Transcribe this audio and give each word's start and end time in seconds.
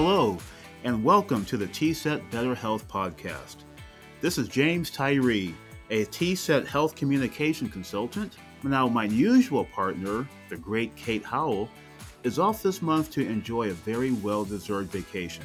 Hello, 0.00 0.38
and 0.84 1.02
welcome 1.02 1.44
to 1.46 1.56
the 1.56 1.66
TSET 1.66 2.30
Better 2.30 2.54
Health 2.54 2.86
Podcast. 2.86 3.56
This 4.20 4.38
is 4.38 4.46
James 4.46 4.92
Tyree, 4.92 5.56
a 5.90 6.04
TSET 6.04 6.68
Health 6.68 6.94
Communication 6.94 7.68
Consultant. 7.68 8.36
Now, 8.62 8.86
my 8.86 9.06
usual 9.06 9.64
partner, 9.64 10.28
the 10.50 10.56
great 10.56 10.94
Kate 10.94 11.24
Howell, 11.24 11.68
is 12.22 12.38
off 12.38 12.62
this 12.62 12.80
month 12.80 13.10
to 13.10 13.26
enjoy 13.26 13.70
a 13.70 13.74
very 13.74 14.12
well-deserved 14.12 14.92
vacation. 14.92 15.44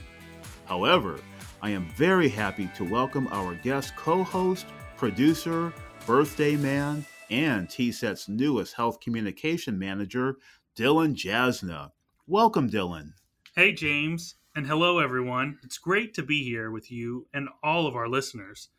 However, 0.66 1.20
I 1.64 1.72
am 1.72 1.90
very 1.96 2.30
happy 2.30 2.70
to 2.76 2.84
welcome 2.84 3.28
our 3.32 3.56
guest 3.56 3.96
co-host, 3.96 4.68
producer, 4.98 5.74
birthday 6.06 6.56
man, 6.58 7.04
and 7.32 7.68
TSET's 7.68 8.30
newest 8.30 8.76
health 8.76 9.00
communication 9.00 9.80
manager, 9.80 10.38
Dylan 10.76 11.16
Jasna. 11.16 11.90
Welcome, 12.28 12.70
Dylan. 12.70 13.14
Hey, 13.56 13.72
James, 13.72 14.36
and 14.56 14.68
hello, 14.68 15.00
everyone. 15.00 15.58
It's 15.64 15.80
great 15.80 16.14
to 16.14 16.22
be 16.22 16.44
here 16.44 16.70
with 16.70 16.92
you 16.92 17.26
and 17.34 17.50
all 17.64 17.88
of 17.88 17.96
our 17.96 18.08
listeners. 18.08 18.70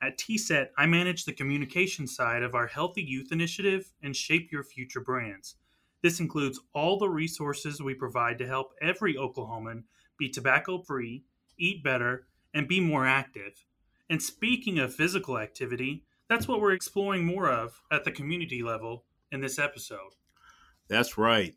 At 0.00 0.16
TSET, 0.16 0.70
I 0.78 0.86
manage 0.86 1.24
the 1.24 1.32
communication 1.32 2.06
side 2.06 2.44
of 2.44 2.54
our 2.54 2.68
Healthy 2.68 3.02
Youth 3.02 3.32
Initiative 3.32 3.92
and 4.00 4.14
Shape 4.14 4.52
Your 4.52 4.62
Future 4.62 5.00
brands. 5.00 5.56
This 6.02 6.20
includes 6.20 6.60
all 6.72 6.98
the 6.98 7.08
resources 7.08 7.82
we 7.82 7.94
provide 7.94 8.38
to 8.38 8.46
help 8.46 8.74
every 8.80 9.14
Oklahoman 9.14 9.82
be 10.18 10.28
tobacco 10.28 10.78
free, 10.78 11.24
eat 11.58 11.82
better, 11.82 12.28
and 12.52 12.68
be 12.68 12.78
more 12.78 13.04
active. 13.04 13.64
And 14.08 14.22
speaking 14.22 14.78
of 14.78 14.94
physical 14.94 15.38
activity, 15.38 16.04
that's 16.28 16.46
what 16.46 16.60
we're 16.60 16.72
exploring 16.72 17.24
more 17.24 17.50
of 17.50 17.80
at 17.90 18.04
the 18.04 18.12
community 18.12 18.62
level 18.62 19.04
in 19.32 19.40
this 19.40 19.58
episode. 19.58 20.14
That's 20.86 21.18
right. 21.18 21.56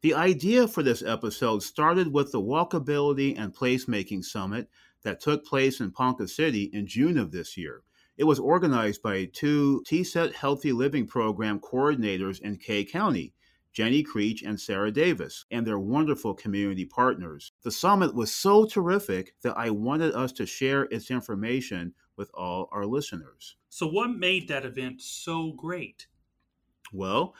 The 0.00 0.14
idea 0.14 0.68
for 0.68 0.84
this 0.84 1.02
episode 1.02 1.64
started 1.64 2.12
with 2.12 2.30
the 2.30 2.40
Walkability 2.40 3.36
and 3.36 3.52
Placemaking 3.52 4.24
Summit 4.24 4.68
that 5.02 5.18
took 5.18 5.44
place 5.44 5.80
in 5.80 5.90
Ponca 5.90 6.28
City 6.28 6.70
in 6.72 6.86
June 6.86 7.18
of 7.18 7.32
this 7.32 7.56
year. 7.56 7.82
It 8.16 8.22
was 8.22 8.38
organized 8.38 9.02
by 9.02 9.24
two 9.32 9.82
TSET 9.88 10.34
Healthy 10.34 10.70
Living 10.70 11.08
Program 11.08 11.58
coordinators 11.58 12.40
in 12.40 12.58
Kay 12.58 12.84
County, 12.84 13.34
Jenny 13.72 14.04
Creech 14.04 14.42
and 14.42 14.60
Sarah 14.60 14.92
Davis, 14.92 15.44
and 15.50 15.66
their 15.66 15.80
wonderful 15.80 16.32
community 16.32 16.84
partners. 16.84 17.50
The 17.64 17.72
summit 17.72 18.14
was 18.14 18.32
so 18.32 18.66
terrific 18.66 19.34
that 19.42 19.58
I 19.58 19.70
wanted 19.70 20.14
us 20.14 20.30
to 20.34 20.46
share 20.46 20.84
its 20.92 21.10
information 21.10 21.92
with 22.16 22.30
all 22.34 22.68
our 22.70 22.86
listeners. 22.86 23.56
So, 23.68 23.88
what 23.88 24.10
made 24.10 24.46
that 24.46 24.64
event 24.64 25.02
so 25.02 25.50
great? 25.54 26.06
Well, 26.92 27.34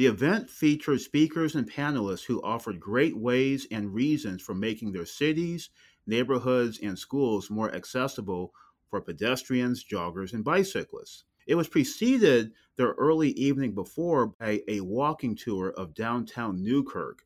the 0.00 0.06
event 0.06 0.48
featured 0.48 0.98
speakers 0.98 1.54
and 1.54 1.70
panelists 1.70 2.24
who 2.24 2.40
offered 2.40 2.80
great 2.80 3.14
ways 3.14 3.66
and 3.70 3.92
reasons 3.92 4.40
for 4.40 4.54
making 4.54 4.92
their 4.92 5.04
cities, 5.04 5.68
neighborhoods, 6.06 6.80
and 6.82 6.98
schools 6.98 7.50
more 7.50 7.74
accessible 7.74 8.54
for 8.88 9.02
pedestrians, 9.02 9.84
joggers, 9.84 10.32
and 10.32 10.42
bicyclists. 10.42 11.24
It 11.46 11.54
was 11.54 11.68
preceded 11.68 12.52
the 12.76 12.92
early 12.92 13.32
evening 13.32 13.74
before 13.74 14.28
by 14.28 14.62
a 14.68 14.80
walking 14.80 15.36
tour 15.36 15.74
of 15.76 15.92
downtown 15.94 16.62
Newkirk 16.62 17.18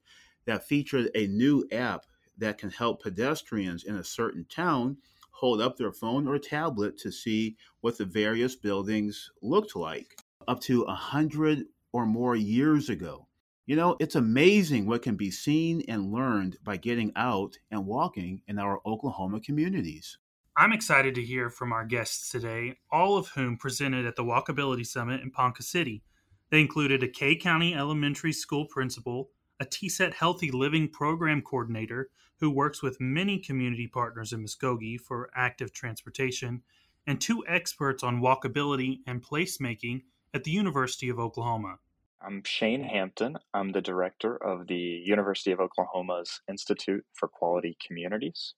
that 0.45 0.67
featured 0.67 1.13
a 1.15 1.29
new 1.29 1.65
app 1.71 2.07
that 2.39 2.59
can 2.59 2.71
help 2.71 3.05
pedestrians 3.05 3.85
in 3.85 3.95
a 3.95 4.03
certain 4.03 4.47
town 4.47 4.97
hold 5.31 5.61
up 5.61 5.77
their 5.77 5.93
phone 5.93 6.27
or 6.27 6.41
tablet 6.41 6.99
to 6.99 7.13
see 7.13 7.57
what 7.83 7.99
the 7.99 8.05
various 8.05 8.57
buildings 8.57 9.31
looked 9.43 9.77
like. 9.77 10.17
Up 10.49 10.61
to 10.63 10.83
a 10.83 10.95
hundred 10.95 11.67
or 11.95 12.05
more 12.05 12.35
years 12.35 12.89
ago. 12.89 13.29
You 13.67 13.77
know, 13.77 13.97
it's 14.01 14.17
amazing 14.17 14.85
what 14.85 15.03
can 15.03 15.15
be 15.15 15.31
seen 15.31 15.85
and 15.87 16.13
learned 16.13 16.59
by 16.65 16.77
getting 16.77 17.13
out 17.15 17.57
and 17.71 17.87
walking 17.87 18.43
in 18.49 18.59
our 18.59 18.81
Oklahoma 18.85 19.41
communities. 19.41 20.19
I'm 20.57 20.73
excited 20.73 21.15
to 21.15 21.23
hear 21.23 21.51
from 21.51 21.73
our 21.73 21.85
guests 21.85 22.31
today, 22.31 22.75
all 22.91 23.17
of 23.17 23.29
whom 23.29 23.57
presented 23.57 24.07
at 24.07 24.17
the 24.17 24.25
Walkability 24.25 24.85
Summit 24.85 25.21
in 25.21 25.31
Ponca 25.31 25.63
City. 25.63 26.03
They 26.51 26.61
included 26.61 27.05
a 27.05 27.09
Kay 27.09 27.37
County 27.37 27.77
Elementary 27.77 28.33
School 28.33 28.67
principal, 28.67 29.31
a 29.61 29.65
TSET 29.65 30.15
Healthy 30.15 30.51
Living 30.51 30.89
Program 30.89 31.43
coordinator 31.43 32.11
who 32.41 32.51
works 32.51 32.83
with 32.83 33.01
many 33.01 33.39
community 33.39 33.87
partners 33.87 34.33
in 34.33 34.45
Muskogee 34.45 35.01
for 35.01 35.31
active 35.37 35.73
transportation, 35.73 36.61
and 37.07 37.21
two 37.21 37.45
experts 37.47 38.03
on 38.03 38.21
walkability 38.21 38.99
and 39.07 39.23
placemaking 39.23 40.03
at 40.35 40.43
the 40.43 40.51
University 40.51 41.09
of 41.09 41.21
Oklahoma. 41.21 41.79
I'm 42.27 42.43
Shane 42.43 42.83
Hampton. 42.83 43.37
I'm 43.53 43.73
the 43.73 43.83
director 43.83 44.35
of 44.43 44.67
the 44.67 44.75
University 44.75 45.53
of 45.53 45.61
Oklahoma's 45.61 46.41
Institute 46.49 47.05
for 47.13 47.29
Quality 47.29 47.77
Communities. 47.87 48.55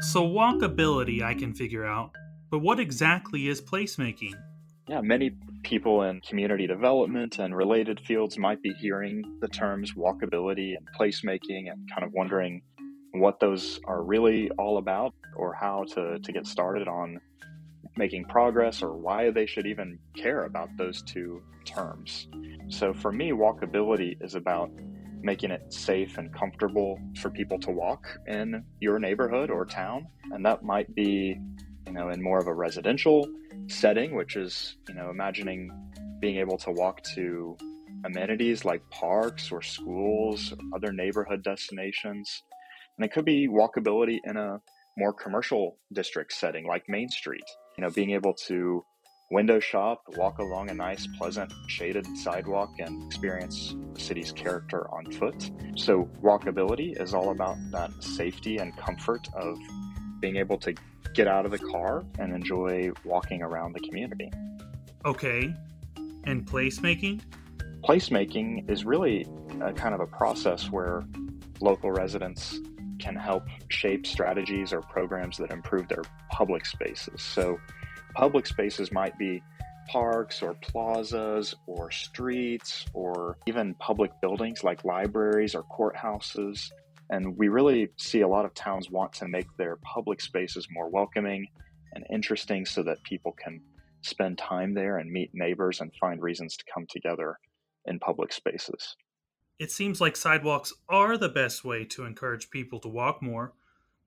So, 0.00 0.22
walkability 0.22 1.22
I 1.22 1.34
can 1.34 1.52
figure 1.54 1.84
out, 1.84 2.12
but 2.52 2.60
what 2.60 2.78
exactly 2.78 3.48
is 3.48 3.60
placemaking? 3.60 4.34
Yeah, 4.88 5.00
many 5.00 5.32
people 5.64 6.02
in 6.02 6.20
community 6.20 6.68
development 6.68 7.40
and 7.40 7.56
related 7.56 7.98
fields 7.98 8.38
might 8.38 8.62
be 8.62 8.72
hearing 8.74 9.24
the 9.40 9.48
terms 9.48 9.94
walkability 9.94 10.76
and 10.76 10.86
placemaking 10.96 11.68
and 11.68 11.90
kind 11.92 12.04
of 12.04 12.12
wondering 12.12 12.62
what 13.14 13.40
those 13.40 13.80
are 13.86 14.04
really 14.04 14.50
all 14.52 14.78
about 14.78 15.14
or 15.36 15.54
how 15.54 15.84
to, 15.94 16.18
to 16.18 16.32
get 16.32 16.46
started 16.46 16.88
on 16.88 17.20
making 17.96 18.24
progress 18.26 18.82
or 18.82 18.96
why 18.96 19.30
they 19.30 19.46
should 19.46 19.66
even 19.66 19.98
care 20.16 20.44
about 20.44 20.68
those 20.76 21.02
two 21.02 21.42
terms. 21.64 22.28
So 22.68 22.92
for 22.92 23.12
me, 23.12 23.32
walkability 23.32 24.16
is 24.20 24.34
about 24.34 24.70
making 25.22 25.50
it 25.50 25.72
safe 25.72 26.18
and 26.18 26.32
comfortable 26.34 27.00
for 27.20 27.30
people 27.30 27.58
to 27.60 27.70
walk 27.70 28.06
in 28.26 28.62
your 28.80 28.98
neighborhood 28.98 29.50
or 29.50 29.64
town. 29.64 30.06
And 30.32 30.44
that 30.44 30.62
might 30.62 30.94
be, 30.94 31.38
you 31.86 31.92
know, 31.92 32.10
in 32.10 32.22
more 32.22 32.38
of 32.38 32.46
a 32.46 32.54
residential 32.54 33.26
setting, 33.68 34.14
which 34.14 34.36
is, 34.36 34.76
you 34.88 34.94
know, 34.94 35.10
imagining 35.10 35.70
being 36.20 36.36
able 36.36 36.58
to 36.58 36.70
walk 36.70 37.02
to 37.14 37.56
amenities 38.04 38.64
like 38.64 38.88
parks 38.90 39.50
or 39.50 39.62
schools, 39.62 40.52
or 40.52 40.58
other 40.76 40.92
neighborhood 40.92 41.42
destinations. 41.42 42.42
And 42.96 43.04
it 43.04 43.12
could 43.12 43.24
be 43.24 43.48
walkability 43.48 44.18
in 44.24 44.36
a 44.36 44.60
more 44.96 45.12
commercial 45.12 45.78
district 45.92 46.32
setting 46.32 46.66
like 46.66 46.88
Main 46.88 47.08
Street. 47.08 47.44
You 47.76 47.84
know, 47.84 47.90
being 47.90 48.10
able 48.12 48.34
to 48.46 48.84
window 49.30 49.60
shop, 49.60 50.02
walk 50.16 50.38
along 50.38 50.70
a 50.70 50.74
nice, 50.74 51.06
pleasant, 51.18 51.52
shaded 51.68 52.06
sidewalk, 52.16 52.70
and 52.78 53.04
experience 53.04 53.74
the 53.94 54.00
city's 54.00 54.32
character 54.32 54.90
on 54.92 55.10
foot. 55.12 55.50
So, 55.76 56.08
walkability 56.22 57.00
is 57.00 57.12
all 57.12 57.30
about 57.30 57.56
that 57.72 57.90
safety 58.02 58.58
and 58.58 58.76
comfort 58.76 59.28
of 59.34 59.58
being 60.20 60.36
able 60.36 60.58
to 60.58 60.74
get 61.12 61.26
out 61.26 61.44
of 61.44 61.50
the 61.50 61.58
car 61.58 62.04
and 62.18 62.34
enjoy 62.34 62.90
walking 63.04 63.42
around 63.42 63.74
the 63.74 63.80
community. 63.80 64.30
Okay. 65.04 65.54
And 66.24 66.46
placemaking? 66.46 67.22
Placemaking 67.84 68.68
is 68.70 68.84
really 68.84 69.26
a 69.60 69.72
kind 69.72 69.94
of 69.94 70.00
a 70.00 70.06
process 70.06 70.70
where 70.70 71.04
local 71.60 71.90
residents 71.90 72.60
can 73.06 73.14
help 73.14 73.44
shape 73.68 74.04
strategies 74.04 74.72
or 74.72 74.80
programs 74.80 75.36
that 75.36 75.52
improve 75.52 75.86
their 75.86 76.02
public 76.28 76.66
spaces. 76.66 77.22
So, 77.22 77.56
public 78.14 78.46
spaces 78.48 78.90
might 78.90 79.16
be 79.16 79.42
parks 79.88 80.42
or 80.42 80.54
plazas 80.54 81.54
or 81.68 81.92
streets 81.92 82.84
or 82.94 83.38
even 83.46 83.74
public 83.74 84.10
buildings 84.20 84.64
like 84.64 84.84
libraries 84.84 85.54
or 85.54 85.62
courthouses. 85.62 86.72
And 87.10 87.38
we 87.38 87.46
really 87.46 87.90
see 87.96 88.22
a 88.22 88.28
lot 88.28 88.44
of 88.44 88.52
towns 88.54 88.90
want 88.90 89.12
to 89.14 89.28
make 89.28 89.46
their 89.56 89.76
public 89.76 90.20
spaces 90.20 90.66
more 90.68 90.88
welcoming 90.88 91.46
and 91.94 92.04
interesting 92.10 92.66
so 92.66 92.82
that 92.82 93.00
people 93.04 93.36
can 93.40 93.60
spend 94.02 94.36
time 94.36 94.74
there 94.74 94.98
and 94.98 95.08
meet 95.08 95.30
neighbors 95.32 95.80
and 95.80 95.92
find 96.00 96.20
reasons 96.20 96.56
to 96.56 96.64
come 96.74 96.86
together 96.90 97.38
in 97.84 98.00
public 98.00 98.32
spaces. 98.32 98.96
It 99.58 99.70
seems 99.70 100.02
like 100.02 100.16
sidewalks 100.16 100.74
are 100.86 101.16
the 101.16 101.30
best 101.30 101.64
way 101.64 101.86
to 101.86 102.04
encourage 102.04 102.50
people 102.50 102.78
to 102.80 102.88
walk 102.88 103.22
more. 103.22 103.54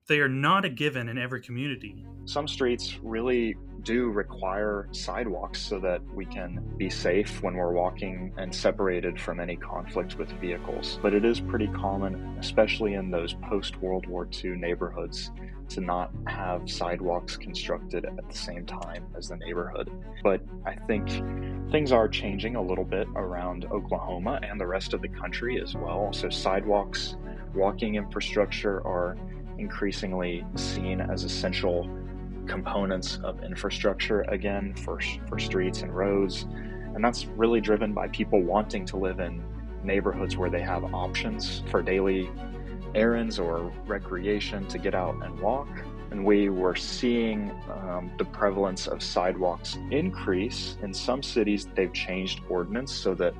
They 0.06 0.20
are 0.20 0.28
not 0.28 0.64
a 0.64 0.68
given 0.68 1.08
in 1.08 1.18
every 1.18 1.40
community. 1.40 2.06
Some 2.24 2.46
streets 2.46 2.98
really 3.02 3.56
do 3.82 4.10
require 4.10 4.88
sidewalks 4.92 5.60
so 5.60 5.80
that 5.80 6.02
we 6.14 6.24
can 6.24 6.62
be 6.76 6.88
safe 6.88 7.42
when 7.42 7.54
we're 7.54 7.72
walking 7.72 8.32
and 8.36 8.54
separated 8.54 9.20
from 9.20 9.40
any 9.40 9.56
conflict 9.56 10.18
with 10.18 10.30
vehicles. 10.40 11.00
But 11.02 11.14
it 11.14 11.24
is 11.24 11.40
pretty 11.40 11.68
common, 11.68 12.36
especially 12.38 12.94
in 12.94 13.10
those 13.10 13.34
post 13.34 13.76
World 13.78 14.06
War 14.06 14.28
II 14.44 14.50
neighborhoods, 14.50 15.32
to 15.70 15.80
not 15.80 16.10
have 16.26 16.68
sidewalks 16.68 17.36
constructed 17.36 18.04
at 18.04 18.28
the 18.28 18.36
same 18.36 18.66
time 18.66 19.06
as 19.16 19.28
the 19.28 19.36
neighborhood. 19.36 19.90
But 20.22 20.42
I 20.66 20.74
think 20.74 21.08
things 21.70 21.92
are 21.92 22.08
changing 22.08 22.56
a 22.56 22.62
little 22.62 22.84
bit 22.84 23.06
around 23.14 23.66
Oklahoma 23.66 24.40
and 24.42 24.60
the 24.60 24.66
rest 24.66 24.94
of 24.94 25.00
the 25.00 25.08
country 25.08 25.60
as 25.60 25.74
well. 25.74 26.12
So, 26.12 26.28
sidewalks, 26.28 27.16
walking 27.54 27.94
infrastructure 27.94 28.78
are 28.86 29.16
increasingly 29.58 30.44
seen 30.56 31.00
as 31.00 31.24
essential 31.24 31.88
components 32.46 33.18
of 33.22 33.42
infrastructure 33.44 34.22
again 34.22 34.74
for, 34.74 34.98
for 35.28 35.38
streets 35.38 35.82
and 35.82 35.94
roads. 35.94 36.46
And 36.94 37.04
that's 37.04 37.26
really 37.26 37.60
driven 37.60 37.92
by 37.92 38.08
people 38.08 38.42
wanting 38.42 38.84
to 38.86 38.96
live 38.96 39.20
in 39.20 39.42
neighborhoods 39.84 40.36
where 40.36 40.50
they 40.50 40.62
have 40.62 40.92
options 40.92 41.62
for 41.70 41.82
daily 41.82 42.28
errands 42.94 43.38
or 43.38 43.72
recreation 43.86 44.66
to 44.68 44.78
get 44.78 44.94
out 44.94 45.14
and 45.22 45.38
walk. 45.40 45.68
And 46.10 46.24
we 46.24 46.48
were 46.48 46.74
seeing 46.74 47.50
um, 47.70 48.10
the 48.18 48.24
prevalence 48.24 48.88
of 48.88 49.02
sidewalks 49.02 49.78
increase. 49.90 50.76
In 50.82 50.92
some 50.92 51.22
cities, 51.22 51.68
they've 51.74 51.92
changed 51.92 52.40
ordinance 52.48 52.92
so 52.92 53.14
that 53.14 53.34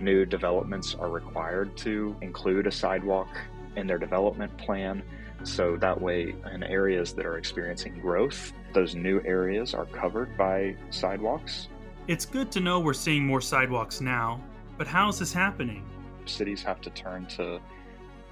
new 0.00 0.24
developments 0.24 0.94
are 0.94 1.10
required 1.10 1.76
to 1.78 2.16
include 2.22 2.66
a 2.66 2.72
sidewalk 2.72 3.28
in 3.76 3.86
their 3.86 3.98
development 3.98 4.56
plan. 4.56 5.02
So 5.44 5.76
that 5.76 6.00
way, 6.00 6.34
in 6.52 6.62
areas 6.62 7.12
that 7.14 7.26
are 7.26 7.36
experiencing 7.36 8.00
growth, 8.00 8.52
those 8.72 8.94
new 8.94 9.20
areas 9.24 9.74
are 9.74 9.86
covered 9.86 10.36
by 10.36 10.76
sidewalks. 10.90 11.68
It's 12.08 12.24
good 12.24 12.50
to 12.52 12.60
know 12.60 12.80
we're 12.80 12.94
seeing 12.94 13.26
more 13.26 13.40
sidewalks 13.40 14.00
now, 14.00 14.40
but 14.78 14.86
how 14.86 15.08
is 15.08 15.18
this 15.18 15.32
happening? 15.32 15.84
Cities 16.24 16.62
have 16.62 16.80
to 16.80 16.90
turn 16.90 17.26
to 17.26 17.60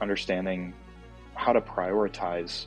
understanding 0.05 0.75
how 1.35 1.53
to 1.55 1.63
prioritize 1.63 2.67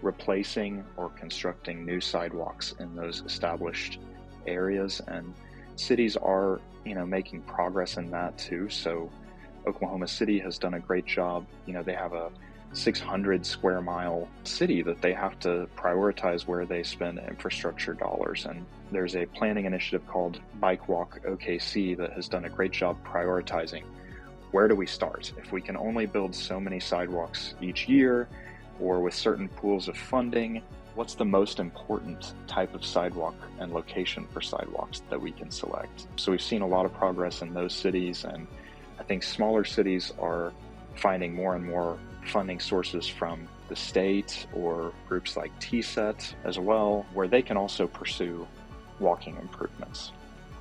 replacing 0.00 0.82
or 0.96 1.10
constructing 1.10 1.84
new 1.84 2.00
sidewalks 2.00 2.74
in 2.80 2.96
those 2.96 3.22
established 3.26 3.98
areas. 4.46 5.02
And 5.06 5.34
cities 5.76 6.16
are 6.16 6.60
you 6.86 6.94
know 6.94 7.04
making 7.04 7.42
progress 7.42 7.98
in 7.98 8.10
that 8.12 8.38
too. 8.38 8.70
So 8.70 9.10
oklahoma 9.66 10.08
city 10.08 10.38
has 10.38 10.56
done 10.58 10.74
a 10.74 10.80
great 10.80 11.04
job. 11.04 11.46
You 11.66 11.74
know 11.74 11.82
they 11.82 11.98
have 12.04 12.14
a 12.14 12.30
600 12.72 13.44
square 13.44 13.82
mile 13.82 14.26
city 14.44 14.80
that 14.82 15.02
they 15.02 15.12
have 15.12 15.38
to 15.40 15.68
prioritize 15.76 16.46
where 16.46 16.64
they 16.64 16.82
spend 16.82 17.18
infrastructure 17.18 17.92
dollars. 17.92 18.46
And 18.46 18.64
there's 18.90 19.14
a 19.14 19.26
planning 19.26 19.66
initiative 19.66 20.06
called 20.06 20.40
Bike 20.58 20.88
Walk 20.88 21.20
OKC 21.26 21.96
that 21.98 22.12
has 22.14 22.28
done 22.28 22.46
a 22.46 22.50
great 22.50 22.72
job 22.72 22.96
prioritizing 23.06 23.84
where 24.50 24.68
do 24.68 24.74
we 24.74 24.86
start? 24.86 25.32
If 25.36 25.52
we 25.52 25.60
can 25.60 25.76
only 25.76 26.06
build 26.06 26.34
so 26.34 26.58
many 26.58 26.80
sidewalks 26.80 27.54
each 27.60 27.88
year 27.88 28.28
or 28.80 29.00
with 29.00 29.14
certain 29.14 29.48
pools 29.48 29.88
of 29.88 29.96
funding, 29.96 30.62
what's 30.94 31.14
the 31.14 31.24
most 31.24 31.60
important 31.60 32.34
type 32.46 32.74
of 32.74 32.84
sidewalk 32.84 33.34
and 33.58 33.72
location 33.72 34.26
for 34.32 34.40
sidewalks 34.40 35.02
that 35.10 35.20
we 35.20 35.32
can 35.32 35.50
select? 35.50 36.06
So 36.16 36.32
we've 36.32 36.42
seen 36.42 36.62
a 36.62 36.66
lot 36.66 36.86
of 36.86 36.94
progress 36.94 37.42
in 37.42 37.54
those 37.54 37.74
cities, 37.74 38.24
and 38.24 38.46
I 38.98 39.02
think 39.02 39.22
smaller 39.22 39.64
cities 39.64 40.12
are 40.18 40.52
finding 40.96 41.34
more 41.34 41.54
and 41.54 41.64
more 41.64 41.98
funding 42.26 42.60
sources 42.60 43.06
from 43.06 43.48
the 43.68 43.76
state 43.76 44.46
or 44.52 44.92
groups 45.08 45.36
like 45.36 45.52
TSET 45.60 46.34
as 46.44 46.58
well, 46.58 47.06
where 47.12 47.28
they 47.28 47.42
can 47.42 47.56
also 47.56 47.86
pursue 47.86 48.46
walking 48.98 49.36
improvements. 49.36 50.12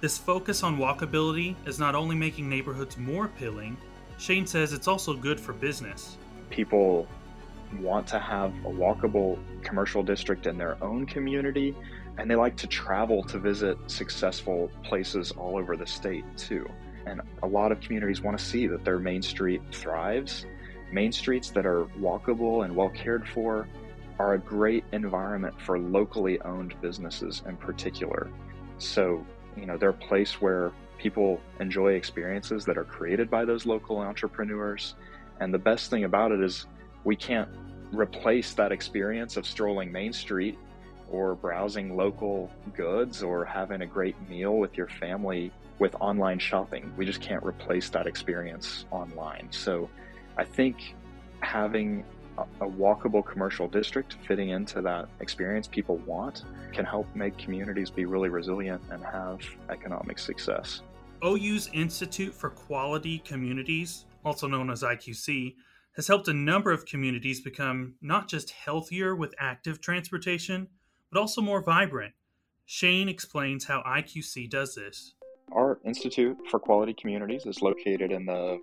This 0.02 0.18
focus 0.18 0.64
on 0.64 0.78
walkability 0.78 1.56
is 1.66 1.80
not 1.80 1.96
only 1.96 2.16
making 2.16 2.50
neighborhoods 2.50 2.98
more 2.98 3.26
appealing, 3.26 3.78
Shane 4.18 4.46
says 4.46 4.74
it's 4.74 4.88
also 4.88 5.14
good 5.14 5.40
for 5.40 5.54
business. 5.54 6.18
People 6.50 7.08
want 7.80 8.08
to 8.08 8.20
have 8.20 8.52
a 8.66 8.70
walkable 8.70 9.38
commercial 9.62 10.04
district 10.04 10.48
in 10.48 10.58
their 10.58 10.82
own 10.84 11.06
community, 11.06 11.76
and 12.18 12.30
they 12.30 12.36
like 12.36 12.56
to 12.58 12.68
travel 12.68 13.24
to 13.24 13.40
visit 13.40 13.78
successful 13.88 14.72
places 14.84 15.32
all 15.32 15.58
over 15.58 15.76
the 15.76 15.88
state 15.88 16.26
too. 16.38 16.70
And 17.06 17.22
a 17.44 17.48
lot 17.48 17.72
of 17.72 17.80
communities 17.80 18.22
want 18.22 18.38
to 18.38 18.44
see 18.44 18.68
that 18.68 18.84
their 18.84 19.00
main 19.00 19.22
street 19.22 19.62
thrives 19.72 20.46
Main 20.92 21.12
streets 21.12 21.50
that 21.52 21.66
are 21.66 21.86
walkable 22.00 22.64
and 22.64 22.76
well 22.76 22.90
cared 22.90 23.28
for 23.28 23.68
are 24.20 24.34
a 24.34 24.40
great 24.40 24.84
environment 24.94 25.60
for 25.62 25.78
locally 25.78 26.40
owned 26.42 26.80
businesses 26.82 27.44
in 27.46 27.58
particular. 27.58 28.30
So, 28.78 29.26
you 29.60 29.66
know, 29.66 29.78
they're 29.78 29.90
a 29.90 29.94
place 29.94 30.42
where 30.42 30.72
people 30.98 31.40
enjoy 31.60 31.94
experiences 31.94 32.66
that 32.66 32.78
are 32.78 32.84
created 32.84 33.30
by 33.30 33.46
those 33.46 33.66
local 33.66 34.00
entrepreneurs. 34.00 34.96
And 35.40 35.54
the 35.54 35.60
best 35.60 35.90
thing 35.90 36.04
about 36.04 36.32
it 36.32 36.42
is 36.42 36.66
we 37.04 37.16
can't 37.16 37.50
replace 37.92 38.54
that 38.56 38.72
experience 38.72 39.38
of 39.38 39.46
strolling 39.46 39.92
Main 39.92 40.14
Street 40.14 40.58
or 41.10 41.36
browsing 41.36 41.96
local 41.96 42.52
goods 42.74 43.24
or 43.24 43.46
having 43.46 43.82
a 43.82 43.86
great 43.86 44.16
meal 44.30 44.58
with 44.58 44.76
your 44.76 44.88
family 44.88 45.52
with 45.80 45.96
online 46.02 46.40
shopping. 46.40 46.92
We 46.98 47.06
just 47.06 47.22
can't 47.22 47.44
replace 47.44 47.90
that 47.92 48.08
experience 48.08 48.86
online. 48.92 49.48
So, 49.52 49.90
I 50.38 50.44
think 50.44 50.96
having 51.40 52.04
a, 52.38 52.66
walkable 52.66 53.26
commercial 53.26 53.68
district 53.68 54.18
fitting 54.28 54.50
into 54.50 54.82
that 54.82 55.10
experience 55.20 55.68
people 55.68 55.98
want 55.98 56.44
can 56.74 56.86
help 56.86 57.08
make 57.16 57.38
communities 57.38 57.90
be 57.90 58.06
really 58.06 58.30
resilient 58.30 58.82
and 58.92 59.04
have 59.04 59.40
economic 59.70 60.20
success. 60.20 60.82
OU's 61.24 61.70
Institute 61.74 62.34
for 62.34 62.50
Quality 62.50 63.20
Communities, 63.20 64.06
also 64.24 64.48
known 64.48 64.70
as 64.70 64.84
IQC, 64.84 65.56
has 65.96 66.08
helped 66.08 66.28
a 66.28 66.34
number 66.34 66.72
of 66.72 66.86
communities 66.86 67.42
become 67.42 67.96
not 68.02 68.28
just 68.28 68.52
healthier 68.52 69.16
with 69.16 69.34
active 69.40 69.82
transportation, 69.82 70.68
but 71.12 71.20
also 71.20 71.42
more 71.42 71.62
vibrant. 71.62 72.14
Shane 72.66 73.10
explains 73.10 73.66
how 73.66 73.82
IQC 73.82 74.50
does 74.50 74.76
this. 74.76 75.16
Our 75.52 75.80
Institute 75.86 76.38
for 76.52 76.60
Quality 76.60 76.94
Communities 76.94 77.46
is 77.46 77.62
located 77.62 78.12
in 78.12 78.26
the 78.26 78.60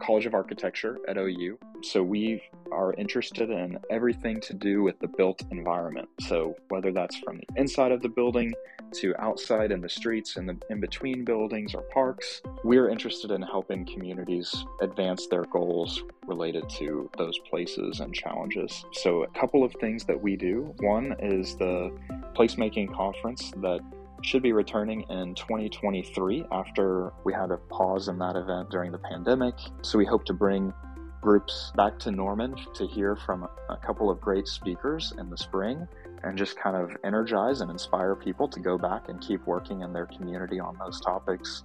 College 0.00 0.26
of 0.26 0.34
Architecture 0.34 0.98
at 1.08 1.16
OU. 1.16 1.58
So 1.82 2.02
we 2.02 2.42
are 2.72 2.94
interested 2.94 3.50
in 3.50 3.78
everything 3.90 4.40
to 4.42 4.54
do 4.54 4.82
with 4.82 4.98
the 4.98 5.08
built 5.08 5.42
environment. 5.50 6.08
So 6.20 6.56
whether 6.68 6.92
that's 6.92 7.16
from 7.18 7.38
the 7.38 7.60
inside 7.60 7.92
of 7.92 8.02
the 8.02 8.08
building 8.08 8.54
to 8.92 9.14
outside 9.18 9.72
in 9.72 9.80
the 9.80 9.88
streets 9.88 10.36
and 10.36 10.48
the 10.48 10.56
in 10.70 10.80
between 10.80 11.24
buildings 11.24 11.74
or 11.74 11.82
parks, 11.82 12.42
we're 12.64 12.88
interested 12.88 13.30
in 13.30 13.42
helping 13.42 13.84
communities 13.84 14.64
advance 14.80 15.26
their 15.26 15.44
goals 15.44 16.02
related 16.26 16.68
to 16.70 17.10
those 17.18 17.38
places 17.50 18.00
and 18.00 18.14
challenges. 18.14 18.84
So 18.92 19.24
a 19.24 19.28
couple 19.28 19.64
of 19.64 19.72
things 19.74 20.04
that 20.04 20.20
we 20.20 20.36
do. 20.36 20.74
One 20.80 21.16
is 21.18 21.56
the 21.56 21.96
placemaking 22.34 22.94
conference 22.94 23.52
that 23.58 23.80
should 24.22 24.42
be 24.42 24.52
returning 24.52 25.02
in 25.10 25.34
2023 25.34 26.46
after 26.50 27.12
we 27.24 27.32
had 27.32 27.50
a 27.50 27.56
pause 27.56 28.08
in 28.08 28.18
that 28.18 28.36
event 28.36 28.70
during 28.70 28.92
the 28.92 28.98
pandemic. 28.98 29.54
So 29.82 29.98
we 29.98 30.04
hope 30.04 30.24
to 30.26 30.32
bring 30.32 30.72
groups 31.20 31.72
back 31.76 31.98
to 31.98 32.10
Norman 32.10 32.54
to 32.74 32.86
hear 32.86 33.16
from 33.16 33.48
a 33.68 33.76
couple 33.76 34.10
of 34.10 34.20
great 34.20 34.46
speakers 34.46 35.12
in 35.18 35.28
the 35.28 35.36
spring 35.36 35.86
and 36.22 36.36
just 36.36 36.56
kind 36.56 36.76
of 36.76 36.96
energize 37.04 37.60
and 37.60 37.70
inspire 37.70 38.14
people 38.14 38.48
to 38.48 38.60
go 38.60 38.78
back 38.78 39.08
and 39.08 39.20
keep 39.20 39.44
working 39.46 39.80
in 39.80 39.92
their 39.92 40.06
community 40.06 40.60
on 40.60 40.76
those 40.78 41.00
topics. 41.00 41.62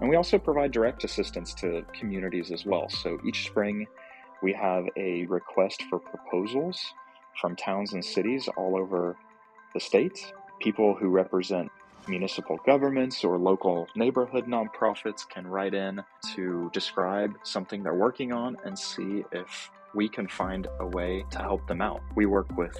And 0.00 0.10
we 0.10 0.16
also 0.16 0.38
provide 0.38 0.72
direct 0.72 1.04
assistance 1.04 1.54
to 1.54 1.84
communities 1.98 2.50
as 2.50 2.66
well. 2.66 2.88
So 2.88 3.18
each 3.26 3.46
spring, 3.46 3.86
we 4.42 4.52
have 4.52 4.84
a 4.96 5.26
request 5.26 5.82
for 5.88 5.98
proposals 5.98 6.80
from 7.40 7.56
towns 7.56 7.92
and 7.94 8.04
cities 8.04 8.48
all 8.56 8.76
over 8.76 9.16
the 9.74 9.80
state, 9.80 10.32
people 10.60 10.94
who 10.94 11.08
represent 11.08 11.70
municipal 12.08 12.58
governments 12.66 13.24
or 13.24 13.38
local 13.38 13.86
neighborhood 13.96 14.46
nonprofits 14.46 15.28
can 15.28 15.46
write 15.46 15.74
in 15.74 16.02
to 16.34 16.70
describe 16.72 17.32
something 17.42 17.82
they're 17.82 17.94
working 17.94 18.32
on 18.32 18.56
and 18.64 18.78
see 18.78 19.24
if 19.32 19.70
we 19.94 20.08
can 20.08 20.26
find 20.28 20.66
a 20.80 20.86
way 20.86 21.24
to 21.30 21.38
help 21.38 21.66
them 21.66 21.80
out. 21.80 22.00
We 22.16 22.26
work 22.26 22.56
with 22.56 22.76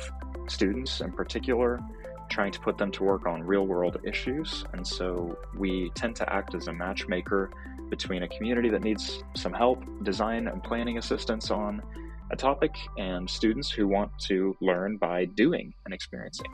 students 0.48 1.00
in 1.00 1.12
particular, 1.12 1.80
trying 2.28 2.52
to 2.52 2.60
put 2.60 2.78
them 2.78 2.90
to 2.92 3.04
work 3.04 3.26
on 3.26 3.42
real 3.42 3.66
world 3.66 3.98
issues. 4.04 4.64
And 4.72 4.86
so 4.86 5.38
we 5.56 5.90
tend 5.90 6.16
to 6.16 6.32
act 6.32 6.54
as 6.54 6.68
a 6.68 6.72
matchmaker 6.72 7.50
between 7.90 8.22
a 8.22 8.28
community 8.28 8.68
that 8.70 8.82
needs 8.82 9.22
some 9.34 9.52
help, 9.52 9.84
design, 10.02 10.48
and 10.48 10.62
planning 10.62 10.98
assistance 10.98 11.50
on 11.50 11.82
a 12.30 12.36
topic, 12.36 12.74
and 12.96 13.28
students 13.28 13.70
who 13.70 13.86
want 13.86 14.10
to 14.18 14.56
learn 14.60 14.96
by 14.96 15.26
doing 15.26 15.74
and 15.84 15.92
experiencing. 15.92 16.50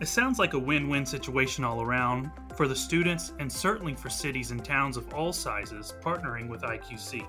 It 0.00 0.08
sounds 0.08 0.38
like 0.38 0.54
a 0.54 0.58
win 0.58 0.88
win 0.88 1.06
situation 1.06 1.64
all 1.64 1.82
around 1.82 2.30
for 2.56 2.66
the 2.66 2.76
students 2.76 3.32
and 3.38 3.50
certainly 3.50 3.94
for 3.94 4.10
cities 4.10 4.50
and 4.50 4.64
towns 4.64 4.96
of 4.96 5.12
all 5.14 5.32
sizes 5.32 5.94
partnering 6.02 6.48
with 6.48 6.62
IQC. 6.62 7.26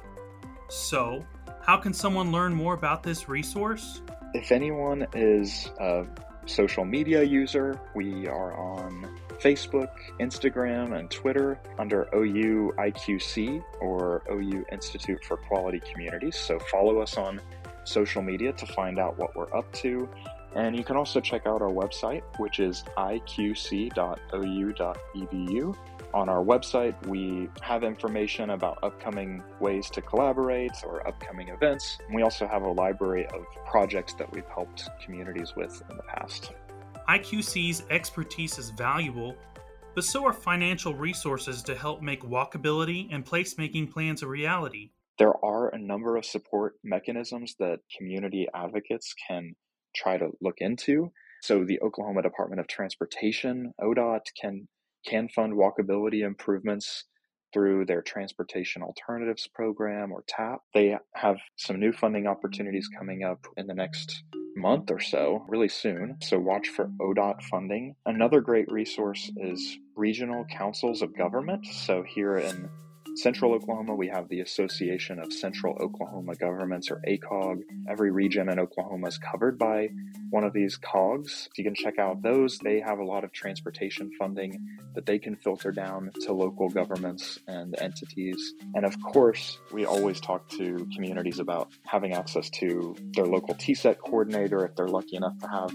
So, 0.69 1.23
how 1.61 1.77
can 1.77 1.93
someone 1.93 2.31
learn 2.31 2.53
more 2.53 2.73
about 2.73 3.03
this 3.03 3.29
resource? 3.29 4.01
If 4.33 4.51
anyone 4.51 5.05
is 5.13 5.69
a 5.79 6.05
social 6.45 6.83
media 6.83 7.23
user, 7.23 7.79
we 7.95 8.27
are 8.27 8.53
on 8.57 9.07
Facebook, 9.39 9.89
Instagram, 10.19 10.97
and 10.97 11.09
Twitter 11.11 11.59
under 11.77 12.07
OU 12.15 12.73
IQC 12.77 13.63
or 13.79 14.23
OU 14.31 14.65
Institute 14.71 15.23
for 15.23 15.37
Quality 15.37 15.81
Communities. 15.91 16.37
So 16.37 16.59
follow 16.59 16.99
us 16.99 17.17
on 17.17 17.39
social 17.83 18.21
media 18.21 18.53
to 18.53 18.65
find 18.65 18.99
out 18.99 19.17
what 19.17 19.35
we're 19.35 19.53
up 19.55 19.71
to. 19.73 20.09
And 20.55 20.75
you 20.75 20.83
can 20.83 20.95
also 20.95 21.19
check 21.19 21.47
out 21.47 21.61
our 21.61 21.71
website, 21.71 22.21
which 22.37 22.59
is 22.59 22.83
iqc.ou.edu. 22.97 23.93
On 26.13 26.29
our 26.29 26.43
website, 26.43 27.07
we 27.07 27.49
have 27.61 27.83
information 27.83 28.51
about 28.51 28.77
upcoming 28.83 29.41
ways 29.59 29.89
to 29.89 30.01
collaborate 30.01 30.71
or 30.85 31.07
upcoming 31.07 31.47
events. 31.47 31.97
And 32.05 32.15
we 32.15 32.21
also 32.21 32.45
have 32.45 32.61
a 32.61 32.71
library 32.71 33.25
of 33.27 33.47
projects 33.65 34.13
that 34.15 34.31
we've 34.31 34.47
helped 34.47 34.87
communities 35.03 35.55
with 35.55 35.81
in 35.89 35.97
the 35.97 36.03
past. 36.03 36.51
IQC's 37.09 37.83
expertise 37.89 38.59
is 38.59 38.69
valuable, 38.69 39.35
but 39.95 40.03
so 40.03 40.23
are 40.25 40.33
financial 40.33 40.93
resources 40.93 41.63
to 41.63 41.73
help 41.75 42.03
make 42.03 42.21
walkability 42.21 43.07
and 43.11 43.25
placemaking 43.25 43.91
plans 43.91 44.21
a 44.21 44.27
reality. 44.27 44.91
There 45.17 45.33
are 45.43 45.69
a 45.69 45.79
number 45.79 46.15
of 46.15 46.25
support 46.25 46.75
mechanisms 46.83 47.55
that 47.59 47.79
community 47.97 48.47
advocates 48.53 49.15
can 49.27 49.55
try 49.95 50.17
to 50.17 50.29
look 50.41 50.55
into. 50.59 51.11
So 51.41 51.65
the 51.65 51.81
Oklahoma 51.81 52.21
Department 52.21 52.59
of 52.59 52.67
Transportation, 52.67 53.73
ODOT, 53.81 54.21
can 54.39 54.67
can 55.05 55.27
fund 55.27 55.53
walkability 55.53 56.25
improvements 56.25 57.03
through 57.53 57.85
their 57.85 58.01
Transportation 58.01 58.81
Alternatives 58.81 59.47
Program 59.53 60.11
or 60.11 60.23
TAP. 60.27 60.61
They 60.73 60.97
have 61.13 61.37
some 61.57 61.79
new 61.79 61.91
funding 61.91 62.25
opportunities 62.25 62.87
coming 62.87 63.23
up 63.23 63.45
in 63.57 63.67
the 63.67 63.75
next 63.75 64.23
month 64.55 64.91
or 64.91 64.99
so, 64.99 65.45
really 65.47 65.69
soon. 65.69 66.17
So 66.21 66.39
watch 66.39 66.69
for 66.69 66.89
ODOT 66.99 67.43
funding. 67.43 67.95
Another 68.05 68.41
great 68.41 68.71
resource 68.71 69.31
is 69.37 69.77
regional 69.95 70.45
councils 70.45 71.01
of 71.01 71.15
government. 71.15 71.65
So 71.67 72.03
here 72.03 72.37
in 72.37 72.69
Central 73.15 73.53
Oklahoma, 73.53 73.93
we 73.95 74.07
have 74.07 74.27
the 74.27 74.39
Association 74.39 75.19
of 75.19 75.31
Central 75.31 75.77
Oklahoma 75.79 76.35
Governments, 76.35 76.89
or 76.89 77.01
ACOG. 77.07 77.61
Every 77.87 78.11
region 78.11 78.49
in 78.49 78.59
Oklahoma 78.59 79.07
is 79.07 79.19
covered 79.19 79.59
by 79.59 79.89
one 80.31 80.43
of 80.43 80.51
these 80.53 80.77
COGs. 80.77 81.49
You 81.55 81.63
can 81.63 81.75
check 81.75 81.99
out 81.99 82.23
those. 82.23 82.57
They 82.57 82.79
have 82.79 82.97
a 82.97 83.03
lot 83.03 83.23
of 83.23 83.31
transportation 83.31 84.09
funding 84.17 84.59
that 84.95 85.05
they 85.05 85.19
can 85.19 85.35
filter 85.35 85.71
down 85.71 86.11
to 86.21 86.33
local 86.33 86.69
governments 86.69 87.37
and 87.47 87.75
entities. 87.79 88.53
And 88.73 88.83
of 88.83 88.95
course, 89.01 89.59
we 89.71 89.85
always 89.85 90.19
talk 90.19 90.49
to 90.49 90.87
communities 90.95 91.39
about 91.39 91.69
having 91.85 92.13
access 92.13 92.49
to 92.51 92.95
their 93.13 93.25
local 93.25 93.53
TSET 93.53 93.99
coordinator 93.99 94.65
if 94.65 94.75
they're 94.75 94.87
lucky 94.87 95.17
enough 95.17 95.37
to 95.39 95.47
have 95.47 95.71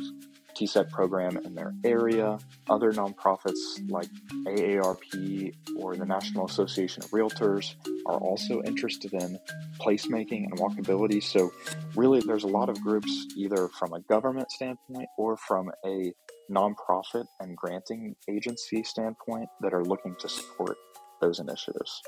TSET 0.59 0.91
program 0.91 1.37
in 1.39 1.55
their 1.55 1.73
area. 1.85 2.39
Other 2.69 2.93
nonprofits 2.93 3.59
like 3.89 4.09
AARP 4.47 5.55
or 5.77 5.97
the 5.97 6.05
National 6.05 6.47
Association 6.47 7.05
of 7.05 7.11
Realtors 7.11 7.75
are 8.07 8.19
also 8.19 8.63
interested 8.63 9.13
in 9.13 9.39
placemaking 9.81 10.45
and 10.45 10.59
walkability. 10.59 11.23
So, 11.23 11.53
really, 11.95 12.21
there's 12.21 12.45
a 12.45 12.49
lot 12.49 12.69
of 12.69 12.81
groups, 12.81 13.27
either 13.37 13.69
from 13.69 13.93
a 13.93 14.01
government 14.01 14.51
standpoint 14.51 15.09
or 15.17 15.37
from 15.37 15.71
a 15.85 16.13
nonprofit 16.51 17.27
and 17.41 17.57
granting 17.57 18.17
agency 18.29 18.83
standpoint, 18.83 19.49
that 19.61 19.73
are 19.75 19.85
looking 19.85 20.17
to 20.21 20.29
support 20.29 20.77
those 21.21 21.39
initiatives. 21.39 22.03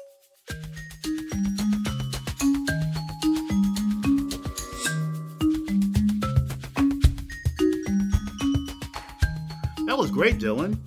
That 9.91 9.99
was 9.99 10.13
great, 10.13 10.39
Dylan. 10.39 10.79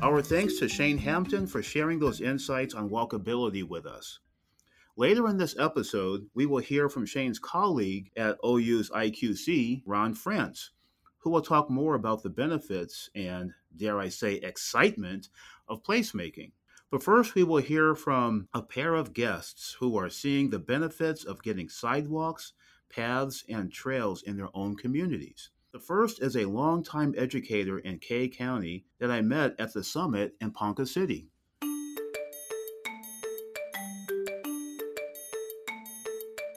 Our 0.00 0.22
thanks 0.22 0.60
to 0.60 0.68
Shane 0.68 0.96
Hampton 0.96 1.44
for 1.44 1.60
sharing 1.60 1.98
those 1.98 2.20
insights 2.20 2.72
on 2.72 2.88
walkability 2.88 3.64
with 3.64 3.84
us. 3.84 4.20
Later 4.96 5.26
in 5.26 5.36
this 5.36 5.58
episode, 5.58 6.24
we 6.34 6.46
will 6.46 6.60
hear 6.60 6.88
from 6.88 7.04
Shane's 7.04 7.40
colleague 7.40 8.12
at 8.16 8.38
OU's 8.44 8.90
IQC, 8.90 9.82
Ron 9.84 10.14
Frantz, 10.14 10.70
who 11.18 11.30
will 11.30 11.42
talk 11.42 11.68
more 11.68 11.96
about 11.96 12.22
the 12.22 12.30
benefits 12.30 13.10
and, 13.16 13.50
dare 13.76 13.98
I 13.98 14.08
say, 14.08 14.34
excitement 14.34 15.30
of 15.66 15.82
placemaking. 15.82 16.52
But 16.92 17.02
first, 17.02 17.34
we 17.34 17.42
will 17.42 17.56
hear 17.56 17.96
from 17.96 18.46
a 18.54 18.62
pair 18.62 18.94
of 18.94 19.14
guests 19.14 19.76
who 19.80 19.98
are 19.98 20.08
seeing 20.08 20.48
the 20.48 20.60
benefits 20.60 21.24
of 21.24 21.42
getting 21.42 21.68
sidewalks, 21.68 22.52
paths, 22.88 23.42
and 23.48 23.72
trails 23.72 24.22
in 24.22 24.36
their 24.36 24.50
own 24.54 24.76
communities. 24.76 25.50
The 25.70 25.80
first 25.80 26.22
is 26.22 26.34
a 26.34 26.46
longtime 26.46 27.14
educator 27.18 27.78
in 27.78 27.98
Kay 27.98 28.28
County 28.28 28.86
that 29.00 29.10
I 29.10 29.20
met 29.20 29.54
at 29.58 29.74
the 29.74 29.84
summit 29.84 30.34
in 30.40 30.50
Ponca 30.50 30.86
City. 30.86 31.28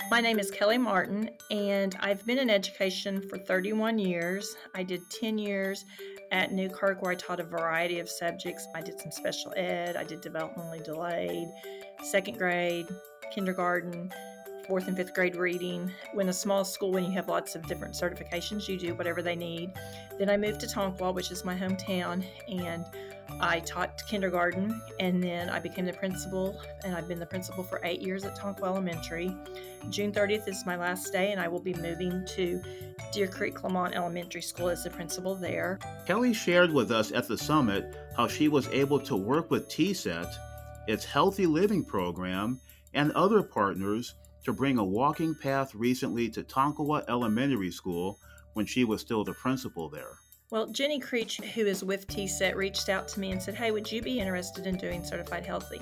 My 0.10 0.22
name 0.22 0.40
is 0.40 0.50
Kelly 0.50 0.78
Martin, 0.78 1.30
and 1.50 1.94
I've 2.00 2.26
been 2.26 2.40
in 2.40 2.50
education 2.50 3.22
for 3.28 3.38
31 3.38 4.00
years. 4.00 4.56
I 4.76 4.84
did 4.84 5.02
10 5.10 5.38
years 5.38 5.84
at 6.32 6.54
Newkirk, 6.54 7.02
where 7.02 7.12
I 7.12 7.16
taught 7.16 7.42
a 7.42 7.44
variety 7.44 8.00
of 8.00 8.08
subjects. 8.08 8.66
I 8.74 8.80
did 8.80 8.98
some 8.98 9.12
special 9.12 9.54
ed, 9.58 9.98
I 9.98 10.06
did 10.06 10.22
developmentally 10.22 10.86
delayed, 10.86 11.50
second 12.02 12.38
grade, 12.38 12.88
kindergarten, 13.34 14.10
fourth 14.66 14.88
and 14.88 14.98
fifth 14.98 15.14
grade 15.14 15.36
reading. 15.36 15.92
When 16.14 16.30
a 16.30 16.34
small 16.34 16.64
school, 16.64 16.92
when 16.92 17.04
you 17.04 17.12
have 17.12 17.28
lots 17.28 17.56
of 17.56 17.66
different 17.68 17.94
certifications, 17.94 18.68
you 18.68 18.78
do 18.78 18.94
whatever 18.96 19.22
they 19.22 19.36
need. 19.36 19.72
Then 20.18 20.30
I 20.30 20.38
moved 20.38 20.60
to 20.62 20.68
Tonkawa, 20.68 21.14
which 21.14 21.32
is 21.32 21.44
my 21.44 21.56
hometown, 21.56 22.24
and 22.48 22.86
I 23.40 23.60
taught 23.62 24.02
kindergarten, 24.08 24.82
and 25.00 25.24
then 25.24 25.50
I 25.50 25.60
became 25.60 25.86
the 25.86 25.94
principal, 25.94 26.62
and 26.84 26.96
I've 26.96 27.08
been 27.08 27.20
the 27.20 27.26
principal 27.26 27.64
for 27.64 27.80
eight 27.84 28.02
years 28.02 28.24
at 28.26 28.38
Tonkawa 28.38 28.68
Elementary. 28.68 29.36
June 29.90 30.12
30th 30.12 30.48
is 30.48 30.66
my 30.66 30.76
last 30.76 31.12
day, 31.12 31.32
and 31.32 31.40
I 31.40 31.48
will 31.48 31.60
be 31.60 31.74
moving 31.76 32.26
to 32.36 32.62
Deer 33.12 33.28
Creek 33.28 33.64
Lamont 33.64 33.96
Elementary 33.96 34.42
School 34.42 34.70
as 34.70 34.84
the 34.84 34.90
principal 34.90 35.36
there. 35.36 35.80
Kelly 36.06 36.34
shared 36.34 36.72
with 36.72 36.92
us 36.92 37.12
at 37.12 37.28
the 37.28 37.38
summit 37.38 37.96
how 38.16 38.28
she 38.28 38.48
was 38.48 38.68
able 38.70 39.00
to 39.00 39.16
work 39.16 39.50
with 39.50 39.68
TSET, 39.70 40.28
its 40.88 41.06
healthy 41.06 41.46
living 41.46 41.84
program, 41.84 42.60
and 42.94 43.12
other 43.14 43.42
partners 43.42 44.16
to 44.44 44.54
bring 44.54 44.78
a 44.78 44.84
walking 44.84 45.36
path 45.36 45.74
recently 45.76 46.30
to 46.30 46.44
Tonkawa 46.44 47.04
Elementary 47.08 47.72
School 47.72 48.20
when 48.54 48.66
she 48.66 48.84
was 48.84 49.02
still 49.02 49.24
the 49.24 49.34
principal 49.34 49.90
there. 49.90 50.20
Well, 50.50 50.68
Jenny 50.68 51.00
Creech, 51.00 51.38
who 51.38 51.66
is 51.66 51.84
with 51.84 52.08
TSET, 52.08 52.58
reached 52.58 52.90
out 52.90 53.08
to 53.10 53.20
me 53.20 53.32
and 53.32 53.42
said, 53.42 53.56
Hey, 53.56 53.72
would 53.72 53.90
you 53.90 54.02
be 54.02 54.20
interested 54.20 54.68
in 54.68 54.76
doing 54.76 55.04
Certified 55.04 55.46
Healthy? 55.46 55.82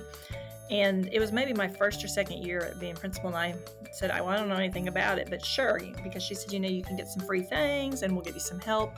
And 0.70 1.10
it 1.12 1.20
was 1.20 1.32
maybe 1.32 1.54
my 1.54 1.68
first 1.68 2.04
or 2.04 2.08
second 2.08 2.44
year 2.44 2.60
at 2.60 2.80
being 2.80 2.94
principal, 2.96 3.30
and 3.30 3.38
I 3.38 3.56
said, 3.92 4.12
I, 4.12 4.22
well, 4.22 4.30
I 4.30 4.38
don't 4.38 4.50
know 4.50 4.56
anything 4.56 4.88
about 4.88 5.18
it, 5.18 5.28
but 5.30 5.44
sure, 5.44 5.82
because 6.04 6.22
she 6.22 6.36
said, 6.36 6.54
you 6.54 6.60
know, 6.60 6.70
you 6.70 6.84
can 6.84 6.96
get 6.96 7.08
some 7.08 7.26
free 7.26 7.42
things 7.42 8.04
and 8.04 8.14
we'll 8.14 8.24
give 8.24 8.36
you 8.36 8.40
some 8.40 8.60
help. 8.60 8.94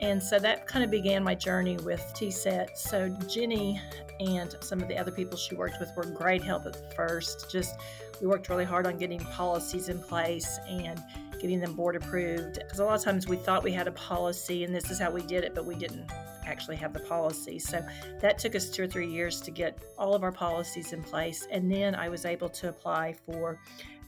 And 0.00 0.22
so 0.22 0.38
that 0.38 0.66
kind 0.66 0.84
of 0.84 0.90
began 0.90 1.22
my 1.22 1.34
journey 1.34 1.76
with 1.78 2.00
TSET. 2.14 2.76
So 2.76 3.08
Jenny 3.28 3.80
and 4.20 4.56
some 4.60 4.80
of 4.80 4.88
the 4.88 4.96
other 4.96 5.10
people 5.10 5.36
she 5.36 5.54
worked 5.54 5.76
with 5.78 5.90
were 5.96 6.04
great 6.04 6.42
help 6.42 6.66
at 6.66 6.94
first. 6.96 7.50
Just 7.50 7.74
we 8.20 8.26
worked 8.26 8.48
really 8.48 8.64
hard 8.64 8.86
on 8.86 8.96
getting 8.96 9.20
policies 9.20 9.88
in 9.88 9.98
place 9.98 10.58
and 10.68 11.02
getting 11.40 11.60
them 11.60 11.74
board 11.74 11.96
approved. 11.96 12.54
Because 12.54 12.78
a 12.78 12.84
lot 12.84 12.98
of 12.98 13.02
times 13.02 13.28
we 13.28 13.36
thought 13.36 13.62
we 13.62 13.72
had 13.72 13.86
a 13.86 13.92
policy 13.92 14.64
and 14.64 14.74
this 14.74 14.90
is 14.90 14.98
how 14.98 15.10
we 15.10 15.22
did 15.22 15.44
it, 15.44 15.54
but 15.54 15.64
we 15.64 15.74
didn't 15.74 16.10
actually 16.46 16.76
have 16.76 16.92
the 16.92 17.00
policy. 17.00 17.58
So 17.58 17.84
that 18.20 18.38
took 18.38 18.54
us 18.54 18.70
two 18.70 18.84
or 18.84 18.86
three 18.86 19.08
years 19.08 19.40
to 19.42 19.50
get 19.50 19.78
all 19.98 20.14
of 20.14 20.22
our 20.22 20.32
policies 20.32 20.92
in 20.92 21.02
place. 21.02 21.46
And 21.50 21.70
then 21.70 21.94
I 21.94 22.08
was 22.08 22.24
able 22.24 22.48
to 22.50 22.68
apply 22.68 23.14
for 23.26 23.60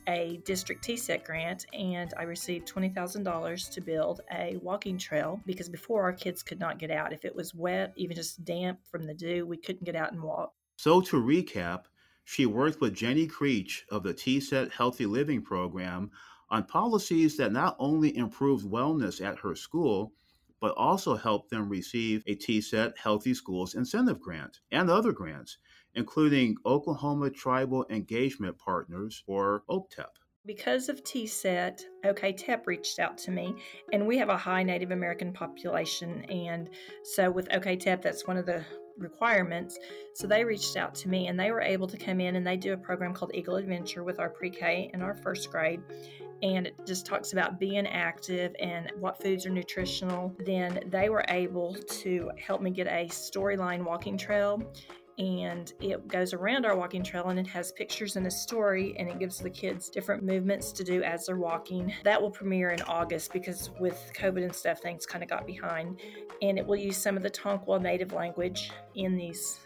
a 0.08 0.40
district 0.44 0.84
TSET 0.84 1.24
grant 1.24 1.66
and 1.72 2.14
I 2.16 2.22
received 2.22 2.72
$20,000 2.72 3.70
to 3.70 3.80
build 3.80 4.20
a 4.32 4.56
walking 4.62 4.98
trail 4.98 5.40
because 5.46 5.68
before 5.68 6.02
our 6.04 6.12
kids 6.12 6.42
could 6.42 6.60
not 6.60 6.78
get 6.78 6.90
out. 6.90 7.12
If 7.12 7.24
it 7.24 7.34
was 7.34 7.54
wet, 7.54 7.92
even 7.96 8.16
just 8.16 8.44
damp 8.44 8.78
from 8.90 9.04
the 9.04 9.14
dew, 9.14 9.46
we 9.46 9.56
couldn't 9.56 9.84
get 9.84 9.96
out 9.96 10.12
and 10.12 10.22
walk. 10.22 10.52
So, 10.78 11.00
to 11.00 11.16
recap, 11.16 11.84
she 12.28 12.44
worked 12.44 12.80
with 12.80 12.92
Jenny 12.92 13.28
Creech 13.28 13.86
of 13.88 14.02
the 14.02 14.12
TSET 14.12 14.72
Healthy 14.72 15.06
Living 15.06 15.42
Program 15.42 16.10
on 16.50 16.64
policies 16.64 17.36
that 17.36 17.52
not 17.52 17.76
only 17.78 18.16
improved 18.16 18.66
wellness 18.66 19.24
at 19.24 19.38
her 19.38 19.54
school, 19.54 20.12
but 20.60 20.74
also 20.76 21.14
helped 21.14 21.50
them 21.50 21.68
receive 21.68 22.24
a 22.26 22.34
TSET 22.34 22.98
Healthy 22.98 23.32
Schools 23.32 23.76
Incentive 23.76 24.20
Grant 24.20 24.58
and 24.72 24.90
other 24.90 25.12
grants, 25.12 25.58
including 25.94 26.56
Oklahoma 26.66 27.30
Tribal 27.30 27.86
Engagement 27.90 28.58
Partners, 28.58 29.22
or 29.28 29.62
OKTEP. 29.70 30.16
Because 30.46 30.88
of 30.88 31.02
TSET, 31.02 31.84
OKTEP 32.04 32.66
reached 32.66 33.00
out 33.00 33.18
to 33.18 33.32
me, 33.32 33.54
and 33.92 34.06
we 34.06 34.16
have 34.18 34.28
a 34.28 34.36
high 34.36 34.62
Native 34.62 34.92
American 34.92 35.32
population. 35.32 36.24
And 36.30 36.70
so, 37.02 37.30
with 37.30 37.48
OKTEP, 37.48 38.00
that's 38.00 38.26
one 38.28 38.36
of 38.36 38.46
the 38.46 38.64
requirements. 38.98 39.78
So 40.14 40.26
they 40.26 40.44
reached 40.44 40.76
out 40.76 40.94
to 40.96 41.08
me 41.08 41.26
and 41.26 41.38
they 41.38 41.50
were 41.50 41.60
able 41.60 41.86
to 41.86 41.96
come 41.96 42.20
in 42.20 42.36
and 42.36 42.46
they 42.46 42.56
do 42.56 42.72
a 42.72 42.76
program 42.76 43.12
called 43.12 43.32
Eagle 43.34 43.56
Adventure 43.56 44.04
with 44.04 44.18
our 44.18 44.30
pre 44.30 44.50
K 44.50 44.90
and 44.92 45.02
our 45.02 45.14
first 45.14 45.50
grade. 45.50 45.82
And 46.42 46.66
it 46.66 46.74
just 46.86 47.06
talks 47.06 47.32
about 47.32 47.58
being 47.58 47.86
active 47.86 48.54
and 48.58 48.92
what 48.98 49.22
foods 49.22 49.46
are 49.46 49.50
nutritional. 49.50 50.34
Then 50.44 50.80
they 50.90 51.08
were 51.08 51.24
able 51.28 51.74
to 51.74 52.30
help 52.38 52.60
me 52.60 52.70
get 52.70 52.86
a 52.86 53.08
storyline 53.08 53.84
walking 53.84 54.18
trail 54.18 54.62
and 55.18 55.72
it 55.80 56.06
goes 56.08 56.34
around 56.34 56.66
our 56.66 56.76
walking 56.76 57.02
trail 57.02 57.28
and 57.28 57.38
it 57.38 57.46
has 57.46 57.72
pictures 57.72 58.16
and 58.16 58.26
a 58.26 58.30
story 58.30 58.94
and 58.98 59.08
it 59.08 59.18
gives 59.18 59.38
the 59.38 59.48
kids 59.48 59.88
different 59.88 60.22
movements 60.22 60.72
to 60.72 60.84
do 60.84 61.02
as 61.02 61.26
they're 61.26 61.38
walking. 61.38 61.92
That 62.04 62.20
will 62.20 62.30
premiere 62.30 62.70
in 62.70 62.82
August 62.82 63.32
because 63.32 63.70
with 63.80 64.10
COVID 64.14 64.44
and 64.44 64.54
stuff, 64.54 64.80
things 64.80 65.06
kind 65.06 65.24
of 65.24 65.30
got 65.30 65.46
behind. 65.46 66.00
And 66.42 66.58
it 66.58 66.66
will 66.66 66.76
use 66.76 66.98
some 66.98 67.16
of 67.16 67.22
the 67.22 67.30
Tonkawa 67.30 67.80
native 67.80 68.12
language 68.12 68.70
in 68.94 69.16
these 69.16 69.60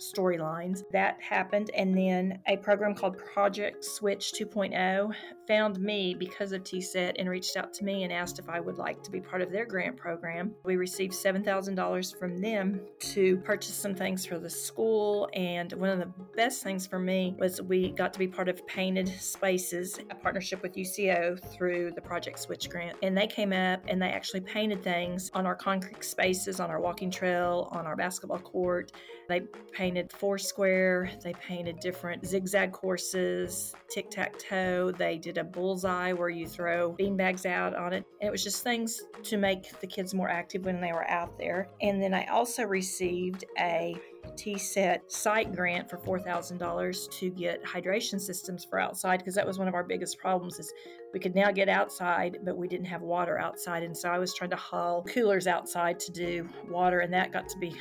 storylines. 0.00 0.82
That 0.92 1.20
happened. 1.20 1.70
And 1.74 1.96
then 1.96 2.38
a 2.48 2.56
program 2.56 2.94
called 2.94 3.18
Project 3.18 3.84
Switch 3.84 4.32
2.0 4.32 5.14
found 5.50 5.80
me 5.80 6.14
because 6.14 6.52
of 6.52 6.62
TSET 6.62 7.16
and 7.18 7.28
reached 7.28 7.56
out 7.56 7.74
to 7.74 7.84
me 7.84 8.04
and 8.04 8.12
asked 8.12 8.38
if 8.38 8.48
I 8.48 8.60
would 8.60 8.78
like 8.78 9.02
to 9.02 9.10
be 9.10 9.20
part 9.20 9.42
of 9.42 9.50
their 9.50 9.66
grant 9.66 9.96
program. 9.96 10.52
We 10.64 10.76
received 10.76 11.12
$7,000 11.12 12.16
from 12.16 12.40
them 12.40 12.80
to 13.00 13.36
purchase 13.38 13.74
some 13.74 13.92
things 13.92 14.24
for 14.24 14.38
the 14.38 14.48
school. 14.48 15.28
And 15.32 15.72
one 15.72 15.88
of 15.88 15.98
the 15.98 16.12
best 16.36 16.62
things 16.62 16.86
for 16.86 17.00
me 17.00 17.34
was 17.36 17.60
we 17.60 17.90
got 17.90 18.12
to 18.12 18.20
be 18.20 18.28
part 18.28 18.48
of 18.48 18.64
Painted 18.68 19.08
Spaces, 19.08 19.98
a 20.08 20.14
partnership 20.14 20.62
with 20.62 20.76
UCO 20.76 21.42
through 21.52 21.90
the 21.96 22.00
Project 22.00 22.38
Switch 22.38 22.70
grant. 22.70 22.96
And 23.02 23.18
they 23.18 23.26
came 23.26 23.52
up 23.52 23.82
and 23.88 24.00
they 24.00 24.10
actually 24.10 24.42
painted 24.42 24.84
things 24.84 25.32
on 25.34 25.46
our 25.46 25.56
concrete 25.56 26.04
spaces, 26.04 26.60
on 26.60 26.70
our 26.70 26.80
walking 26.80 27.10
trail, 27.10 27.68
on 27.72 27.86
our 27.86 27.96
basketball 27.96 28.38
court. 28.38 28.92
They 29.28 29.40
painted 29.72 30.12
Foursquare, 30.12 31.10
they 31.24 31.32
painted 31.34 31.80
different 31.80 32.24
zigzag 32.24 32.72
courses, 32.72 33.74
tic 33.88 34.10
tac 34.10 34.38
toe. 34.38 34.92
They 34.96 35.18
did 35.18 35.38
a 35.40 35.44
bullseye 35.44 36.12
where 36.12 36.28
you 36.28 36.46
throw 36.46 36.94
beanbags 36.94 37.46
out 37.46 37.74
on 37.74 37.92
it. 37.92 38.04
And 38.20 38.28
it 38.28 38.30
was 38.30 38.44
just 38.44 38.62
things 38.62 39.02
to 39.24 39.36
make 39.36 39.78
the 39.80 39.86
kids 39.86 40.14
more 40.14 40.28
active 40.28 40.64
when 40.64 40.80
they 40.80 40.92
were 40.92 41.08
out 41.08 41.38
there. 41.38 41.68
And 41.80 42.00
then 42.00 42.14
I 42.14 42.26
also 42.26 42.64
received 42.64 43.44
a 43.58 43.96
TSET 44.36 45.10
site 45.10 45.54
grant 45.54 45.88
for 45.90 45.98
$4,000 45.98 47.10
to 47.10 47.30
get 47.30 47.64
hydration 47.64 48.20
systems 48.20 48.64
for 48.64 48.78
outside 48.78 49.18
because 49.18 49.34
that 49.34 49.46
was 49.46 49.58
one 49.58 49.68
of 49.68 49.74
our 49.74 49.82
biggest 49.82 50.18
problems 50.18 50.58
is 50.58 50.72
we 51.12 51.20
could 51.20 51.34
now 51.34 51.50
get 51.50 51.68
outside 51.68 52.38
but 52.44 52.56
we 52.56 52.68
didn't 52.68 52.86
have 52.86 53.02
water 53.02 53.38
outside 53.38 53.82
and 53.82 53.96
so 53.96 54.08
I 54.08 54.18
was 54.18 54.34
trying 54.34 54.50
to 54.50 54.56
haul 54.56 55.02
coolers 55.04 55.46
outside 55.46 55.98
to 56.00 56.12
do 56.12 56.48
water 56.68 57.00
and 57.00 57.12
that 57.12 57.32
got 57.32 57.48
to 57.48 57.58
be 57.58 57.74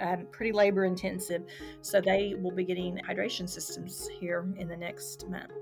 um, 0.00 0.26
pretty 0.30 0.52
labor 0.52 0.84
intensive 0.84 1.42
so 1.80 2.00
they 2.00 2.34
will 2.38 2.54
be 2.54 2.64
getting 2.64 2.98
hydration 2.98 3.48
systems 3.48 4.08
here 4.20 4.46
in 4.58 4.68
the 4.68 4.76
next 4.76 5.28
month. 5.28 5.52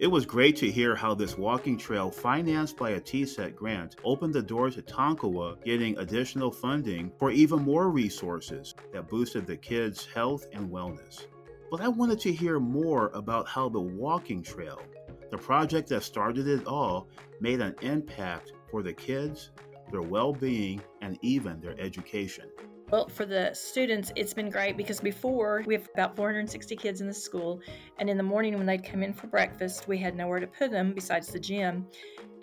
It 0.00 0.08
was 0.08 0.26
great 0.26 0.56
to 0.56 0.70
hear 0.70 0.96
how 0.96 1.14
this 1.14 1.38
walking 1.38 1.78
trail, 1.78 2.10
financed 2.10 2.76
by 2.76 2.90
a 2.90 3.00
TSET 3.00 3.54
grant, 3.54 3.94
opened 4.02 4.34
the 4.34 4.42
door 4.42 4.68
to 4.68 4.82
Tonkawa 4.82 5.62
getting 5.64 5.96
additional 5.98 6.50
funding 6.50 7.12
for 7.16 7.30
even 7.30 7.62
more 7.62 7.90
resources 7.90 8.74
that 8.92 9.08
boosted 9.08 9.46
the 9.46 9.56
kids' 9.56 10.04
health 10.04 10.48
and 10.52 10.68
wellness. 10.68 11.26
But 11.70 11.80
I 11.80 11.86
wanted 11.86 12.18
to 12.20 12.32
hear 12.32 12.58
more 12.58 13.12
about 13.14 13.46
how 13.46 13.68
the 13.68 13.80
walking 13.80 14.42
trail, 14.42 14.82
the 15.30 15.38
project 15.38 15.88
that 15.90 16.02
started 16.02 16.48
it 16.48 16.66
all, 16.66 17.06
made 17.40 17.60
an 17.60 17.76
impact 17.80 18.52
for 18.72 18.82
the 18.82 18.92
kids, 18.92 19.50
their 19.92 20.02
well 20.02 20.32
being, 20.32 20.82
and 21.02 21.18
even 21.22 21.60
their 21.60 21.78
education. 21.78 22.50
Well, 22.90 23.08
for 23.08 23.24
the 23.24 23.50
students, 23.54 24.12
it's 24.14 24.34
been 24.34 24.50
great 24.50 24.76
because 24.76 25.00
before 25.00 25.62
we 25.66 25.74
have 25.74 25.88
about 25.94 26.14
460 26.14 26.76
kids 26.76 27.00
in 27.00 27.06
the 27.06 27.14
school, 27.14 27.60
and 27.98 28.10
in 28.10 28.16
the 28.16 28.22
morning 28.22 28.56
when 28.56 28.66
they'd 28.66 28.84
come 28.84 29.02
in 29.02 29.12
for 29.12 29.26
breakfast, 29.26 29.88
we 29.88 29.96
had 29.98 30.14
nowhere 30.14 30.38
to 30.38 30.46
put 30.46 30.70
them 30.70 30.92
besides 30.92 31.28
the 31.28 31.40
gym 31.40 31.86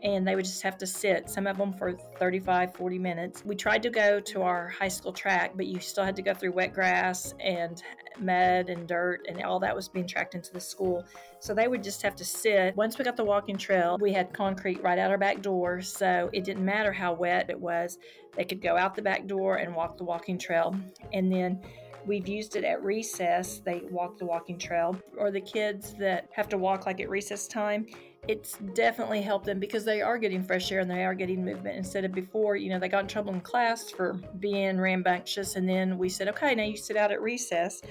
and 0.04 0.28
they 0.28 0.36
would 0.36 0.46
just 0.46 0.62
have 0.64 0.78
to 0.80 0.86
sit, 0.86 1.30
some 1.30 1.48
of 1.48 1.58
them 1.58 1.74
for 1.74 1.94
35, 2.18 2.76
40 2.76 3.00
minutes. 3.00 3.44
We 3.46 3.56
tried 3.56 3.84
to 3.84 3.90
go 3.90 4.20
to 4.20 4.42
our 4.42 4.68
high 4.68 4.88
school 4.88 5.14
track, 5.14 5.52
but 5.56 5.68
you 5.68 5.80
still 5.80 6.04
had 6.04 6.16
to 6.16 6.22
go 6.22 6.34
through 6.34 6.54
wet 6.54 6.74
grass 6.74 7.34
and 7.40 7.82
mud 8.20 8.70
and 8.70 8.88
dirt, 8.88 9.26
and 9.28 9.42
all 9.44 9.60
that 9.60 9.76
was 9.76 9.88
being 9.88 10.08
tracked 10.08 10.36
into 10.36 10.52
the 10.54 10.60
school. 10.60 11.06
So 11.40 11.54
they 11.54 11.68
would 11.68 11.84
just 11.84 12.02
have 12.02 12.16
to 12.18 12.26
sit. 12.26 12.76
Once 12.76 12.98
we 12.98 13.06
got 13.06 13.18
the 13.18 13.26
walking 13.26 13.58
trail, 13.58 13.98
we 14.00 14.12
had 14.12 14.34
concrete 14.34 14.82
right 14.84 14.98
out 14.98 15.12
our 15.12 15.18
back 15.18 15.42
door, 15.42 15.82
so 15.82 16.30
it 16.34 16.44
didn't 16.44 16.66
matter 16.66 16.92
how 16.92 17.14
wet 17.14 17.50
it 17.50 17.60
was. 17.60 17.98
They 18.36 18.46
could 18.46 18.62
go 18.62 18.78
out 18.78 18.96
the 18.96 19.02
back 19.02 19.28
door 19.28 19.58
and 19.58 19.76
walk 19.76 19.98
the 19.98 20.04
walking 20.04 20.38
trail. 20.38 20.76
And 21.14 21.32
then 21.32 21.62
We've 22.06 22.28
used 22.28 22.56
it 22.56 22.64
at 22.64 22.84
recess. 22.84 23.62
They 23.64 23.82
walk 23.92 24.18
the 24.18 24.26
walking 24.26 24.58
trail. 24.58 24.98
Or 25.18 25.32
the 25.32 25.42
kids 25.42 25.94
that 26.00 26.30
have 26.34 26.50
to 26.50 26.58
walk 26.58 26.86
like 26.86 27.00
at 27.00 27.10
recess 27.10 27.48
time, 27.48 27.86
it's 28.28 28.58
definitely 28.76 29.22
helped 29.22 29.46
them 29.46 29.60
because 29.60 29.84
they 29.84 30.02
are 30.02 30.18
getting 30.18 30.44
fresh 30.44 30.72
air 30.72 30.80
and 30.80 30.90
they 30.90 31.04
are 31.04 31.16
getting 31.16 31.44
movement 31.44 31.76
instead 31.76 32.06
of 32.06 32.12
before, 32.12 32.56
you 32.56 32.70
know, 32.70 32.78
they 32.78 32.88
got 32.88 33.02
in 33.02 33.08
trouble 33.08 33.34
in 33.34 33.42
class 33.42 33.90
for 33.90 34.14
being 34.40 34.78
rambunctious. 34.78 35.56
And 35.56 35.68
then 35.68 35.98
we 35.98 36.08
said, 36.08 36.28
okay, 36.28 36.54
now 36.54 36.64
you 36.64 36.78
sit 36.78 36.98
out 36.98 37.12
at 37.12 37.22
recess. 37.22 37.82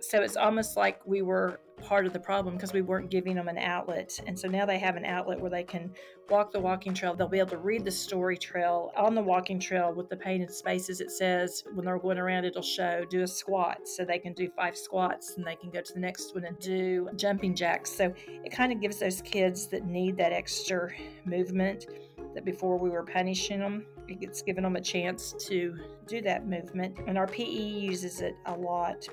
So 0.00 0.22
it's 0.22 0.36
almost 0.36 0.76
like 0.76 1.00
we 1.06 1.22
were 1.22 1.60
part 1.82 2.06
of 2.06 2.12
the 2.12 2.20
problem 2.20 2.54
because 2.54 2.72
we 2.72 2.80
weren't 2.80 3.10
giving 3.10 3.34
them 3.34 3.48
an 3.48 3.58
outlet. 3.58 4.18
And 4.26 4.38
so 4.38 4.48
now 4.48 4.66
they 4.66 4.78
have 4.78 4.96
an 4.96 5.04
outlet 5.04 5.38
where 5.38 5.50
they 5.50 5.62
can 5.62 5.92
walk 6.28 6.52
the 6.52 6.60
walking 6.60 6.94
trail. 6.94 7.14
They'll 7.14 7.28
be 7.28 7.38
able 7.38 7.50
to 7.50 7.58
read 7.58 7.84
the 7.84 7.90
story 7.90 8.36
trail 8.36 8.92
on 8.96 9.14
the 9.14 9.22
walking 9.22 9.60
trail 9.60 9.92
with 9.92 10.08
the 10.08 10.16
painted 10.16 10.50
spaces. 10.52 11.00
It 11.00 11.10
says 11.10 11.64
when 11.74 11.84
they're 11.84 11.98
going 11.98 12.18
around, 12.18 12.44
it'll 12.44 12.62
show 12.62 13.04
do 13.08 13.22
a 13.22 13.26
squat. 13.26 13.86
So 13.86 14.04
they 14.04 14.18
can 14.18 14.32
do 14.32 14.50
five 14.56 14.76
squats 14.76 15.36
and 15.36 15.46
they 15.46 15.56
can 15.56 15.70
go 15.70 15.80
to 15.80 15.92
the 15.92 16.00
next 16.00 16.34
one 16.34 16.44
and 16.44 16.58
do 16.58 17.08
jumping 17.16 17.54
jacks. 17.54 17.90
So 17.90 18.12
it 18.26 18.50
kind 18.50 18.72
of 18.72 18.80
gives 18.80 18.98
those 18.98 19.20
kids 19.20 19.66
that 19.68 19.86
need 19.86 20.16
that 20.16 20.32
extra 20.32 20.90
movement 21.24 21.86
that 22.34 22.44
before 22.44 22.78
we 22.78 22.90
were 22.90 23.02
punishing 23.02 23.60
them, 23.60 23.86
it 24.08 24.20
gets 24.20 24.42
given 24.42 24.62
them 24.62 24.76
a 24.76 24.80
chance 24.80 25.34
to 25.46 25.74
do 26.06 26.20
that 26.22 26.46
movement. 26.46 26.98
And 27.06 27.16
our 27.16 27.26
PE 27.26 27.44
uses 27.44 28.20
it 28.20 28.34
a 28.46 28.54
lot 28.54 29.08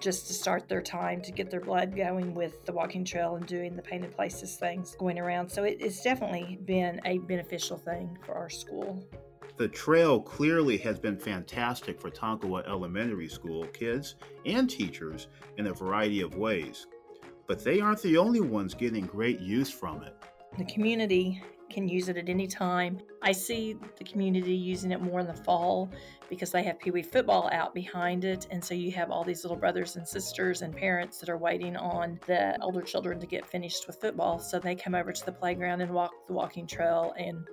just 0.00 0.26
to 0.26 0.32
start 0.32 0.68
their 0.68 0.82
time 0.82 1.20
to 1.22 1.32
get 1.32 1.50
their 1.50 1.60
blood 1.60 1.94
going 1.94 2.34
with 2.34 2.64
the 2.64 2.72
walking 2.72 3.04
trail 3.04 3.36
and 3.36 3.46
doing 3.46 3.76
the 3.76 3.82
painted 3.82 4.10
places 4.12 4.56
things 4.56 4.96
going 4.98 5.18
around. 5.18 5.48
So 5.48 5.64
it, 5.64 5.78
it's 5.80 6.02
definitely 6.02 6.58
been 6.64 7.00
a 7.04 7.18
beneficial 7.18 7.76
thing 7.76 8.18
for 8.24 8.34
our 8.34 8.50
school. 8.50 9.04
The 9.56 9.68
trail 9.68 10.20
clearly 10.20 10.78
has 10.78 10.98
been 10.98 11.18
fantastic 11.18 12.00
for 12.00 12.10
Tonkawa 12.10 12.66
Elementary 12.66 13.28
School 13.28 13.66
kids 13.66 14.14
and 14.46 14.70
teachers 14.70 15.28
in 15.58 15.66
a 15.66 15.74
variety 15.74 16.22
of 16.22 16.36
ways. 16.36 16.86
But 17.46 17.62
they 17.62 17.80
aren't 17.80 18.00
the 18.00 18.16
only 18.16 18.40
ones 18.40 18.72
getting 18.72 19.04
great 19.04 19.38
use 19.38 19.70
from 19.70 20.02
it. 20.02 20.16
The 20.56 20.64
community 20.64 21.42
can 21.70 21.88
use 21.88 22.08
it 22.08 22.16
at 22.16 22.28
any 22.28 22.46
time. 22.46 22.98
I 23.22 23.32
see 23.32 23.76
the 23.96 24.04
community 24.04 24.54
using 24.54 24.90
it 24.92 25.00
more 25.00 25.20
in 25.20 25.26
the 25.26 25.34
fall 25.34 25.90
because 26.28 26.50
they 26.50 26.62
have 26.64 26.78
Pee 26.78 26.90
Wee 26.90 27.02
football 27.02 27.48
out 27.52 27.74
behind 27.74 28.24
it. 28.24 28.46
And 28.50 28.62
so 28.62 28.74
you 28.74 28.90
have 28.92 29.10
all 29.10 29.24
these 29.24 29.44
little 29.44 29.56
brothers 29.56 29.96
and 29.96 30.06
sisters 30.06 30.62
and 30.62 30.76
parents 30.76 31.18
that 31.20 31.28
are 31.28 31.38
waiting 31.38 31.76
on 31.76 32.18
the 32.26 32.60
older 32.60 32.82
children 32.82 33.20
to 33.20 33.26
get 33.26 33.46
finished 33.46 33.86
with 33.86 34.00
football. 34.00 34.38
So 34.38 34.58
they 34.58 34.74
come 34.74 34.94
over 34.94 35.12
to 35.12 35.26
the 35.26 35.32
playground 35.32 35.80
and 35.80 35.92
walk 35.92 36.12
the 36.26 36.32
walking 36.32 36.66
trail 36.66 37.14
and 37.18 37.46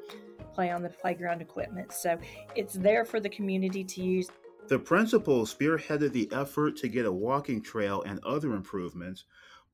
play 0.53 0.71
on 0.71 0.81
the 0.81 0.89
playground 0.89 1.41
equipment. 1.41 1.91
So 1.91 2.17
it's 2.55 2.73
there 2.73 3.05
for 3.05 3.19
the 3.19 3.29
community 3.29 3.83
to 3.83 4.01
use. 4.01 4.29
The 4.67 4.79
principal 4.79 5.45
spearheaded 5.45 6.11
the 6.11 6.27
effort 6.33 6.75
to 6.77 6.89
get 6.89 7.05
a 7.05 7.11
walking 7.11 7.61
trail 7.61 8.03
and 8.05 8.19
other 8.25 8.53
improvements 8.53 9.23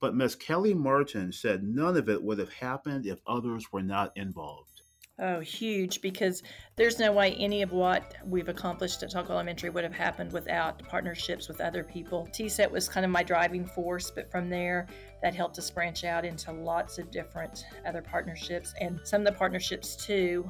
but 0.03 0.15
Ms. 0.15 0.35
Kelly 0.35 0.73
Martin 0.73 1.31
said 1.31 1.63
none 1.63 1.95
of 1.95 2.09
it 2.09 2.21
would 2.21 2.37
have 2.37 2.51
happened 2.51 3.05
if 3.05 3.19
others 3.25 3.71
were 3.71 3.81
not 3.81 4.11
involved. 4.17 4.81
Oh, 5.17 5.39
huge, 5.39 6.01
because 6.01 6.43
there's 6.75 6.99
no 6.99 7.13
way 7.13 7.33
any 7.35 7.61
of 7.61 7.71
what 7.71 8.13
we've 8.25 8.49
accomplished 8.49 9.01
at 9.01 9.11
Tonkawa 9.11 9.29
Elementary 9.29 9.69
would 9.69 9.85
have 9.85 9.93
happened 9.93 10.33
without 10.33 10.85
partnerships 10.89 11.47
with 11.47 11.61
other 11.61 11.85
people. 11.85 12.27
TSET 12.33 12.69
was 12.69 12.89
kind 12.89 13.05
of 13.05 13.13
my 13.13 13.23
driving 13.23 13.65
force, 13.65 14.11
but 14.11 14.29
from 14.29 14.49
there, 14.49 14.87
that 15.21 15.33
helped 15.33 15.57
us 15.57 15.69
branch 15.69 16.03
out 16.03 16.25
into 16.25 16.51
lots 16.51 16.97
of 16.97 17.09
different 17.09 17.63
other 17.87 18.01
partnerships. 18.01 18.73
And 18.81 18.99
some 19.05 19.21
of 19.21 19.25
the 19.25 19.39
partnerships, 19.39 19.95
too, 19.95 20.49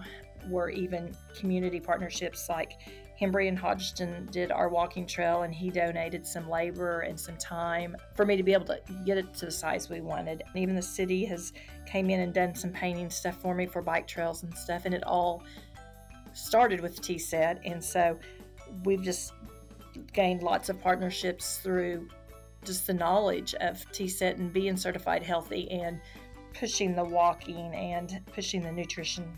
were 0.50 0.72
even 0.72 1.16
community 1.36 1.80
partnerships 1.80 2.50
like 2.50 2.80
Hembry 3.20 3.48
and 3.48 3.58
Hodgson 3.58 4.28
did 4.32 4.52
our 4.52 4.70
walking 4.70 5.06
trail, 5.06 5.44
and 5.44 5.54
he 5.54 5.70
donated 5.70 6.26
some 6.26 6.50
labor 6.50 7.02
and 7.02 7.20
some 7.20 7.38
time 7.38 7.96
for 8.16 8.26
me 8.26 8.36
to 8.36 8.44
be 8.44 8.54
able 8.54 8.66
to 8.66 8.80
get 9.06 9.18
it 9.18 9.34
to 9.36 9.46
the 9.46 9.52
size 9.52 9.90
we 9.90 10.02
wanted. 10.02 10.44
And 10.48 10.62
even 10.62 10.76
the 10.76 10.82
city 10.82 11.24
has 11.26 11.54
came 11.86 12.10
in 12.10 12.22
and 12.22 12.34
done 12.34 12.56
some 12.56 12.72
painting 12.72 13.10
stuff 13.10 13.40
for 13.40 13.54
me 13.54 13.66
for 13.66 13.82
bike 13.82 14.08
trails 14.08 14.44
and 14.44 14.56
stuff, 14.58 14.86
and 14.86 14.94
it 14.94 15.04
all 15.04 15.44
started 16.34 16.82
with 16.82 17.02
TSET. 17.02 17.60
And 17.66 17.84
so 17.84 18.18
we've 18.84 19.04
just 19.04 19.34
gained 20.12 20.42
lots 20.42 20.70
of 20.70 20.82
partnerships 20.82 21.58
through 21.58 22.08
just 22.66 22.88
the 22.88 22.94
knowledge 22.94 23.54
of 23.56 23.86
TSET 23.92 24.38
and 24.38 24.52
being 24.52 24.76
certified 24.76 25.22
healthy 25.22 25.70
and 25.70 26.00
pushing 26.54 26.96
the 26.96 27.04
walking 27.04 27.74
and 27.76 28.22
pushing 28.34 28.62
the 28.62 28.72
nutrition 28.72 29.32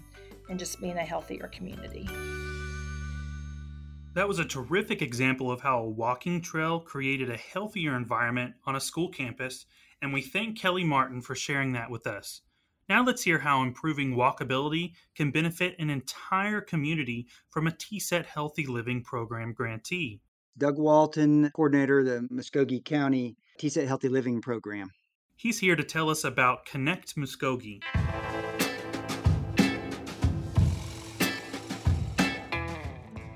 and 0.49 0.59
just 0.59 0.79
being 0.79 0.97
a 0.97 1.03
healthier 1.03 1.47
community. 1.47 2.07
That 4.15 4.29
was 4.29 4.39
a 4.39 4.45
terrific 4.45 5.01
example 5.01 5.51
of 5.51 5.59
how 5.59 5.79
a 5.79 5.89
walking 5.89 6.39
trail 6.39 6.79
created 6.79 7.29
a 7.29 7.35
healthier 7.35 7.97
environment 7.97 8.53
on 8.65 8.77
a 8.77 8.79
school 8.79 9.09
campus, 9.09 9.65
and 10.01 10.13
we 10.13 10.21
thank 10.21 10.57
Kelly 10.57 10.85
Martin 10.85 11.19
for 11.19 11.35
sharing 11.35 11.73
that 11.73 11.89
with 11.91 12.07
us. 12.07 12.39
Now 12.87 13.03
let's 13.03 13.23
hear 13.23 13.39
how 13.39 13.61
improving 13.61 14.15
walkability 14.15 14.93
can 15.15 15.31
benefit 15.31 15.75
an 15.79 15.89
entire 15.89 16.61
community 16.61 17.27
from 17.49 17.67
a 17.67 17.71
TSET 17.71 18.25
Healthy 18.25 18.67
Living 18.67 19.03
Program 19.03 19.51
grantee. 19.51 20.21
Doug 20.57 20.79
Walton, 20.79 21.51
coordinator 21.53 21.99
of 21.99 22.05
the 22.05 22.27
Muskogee 22.31 22.85
County 22.85 23.35
TSET 23.59 23.85
Healthy 23.85 24.07
Living 24.07 24.41
Program. 24.41 24.91
He's 25.35 25.59
here 25.59 25.75
to 25.75 25.83
tell 25.83 26.09
us 26.09 26.23
about 26.23 26.65
Connect 26.65 27.17
Muskogee. 27.17 27.81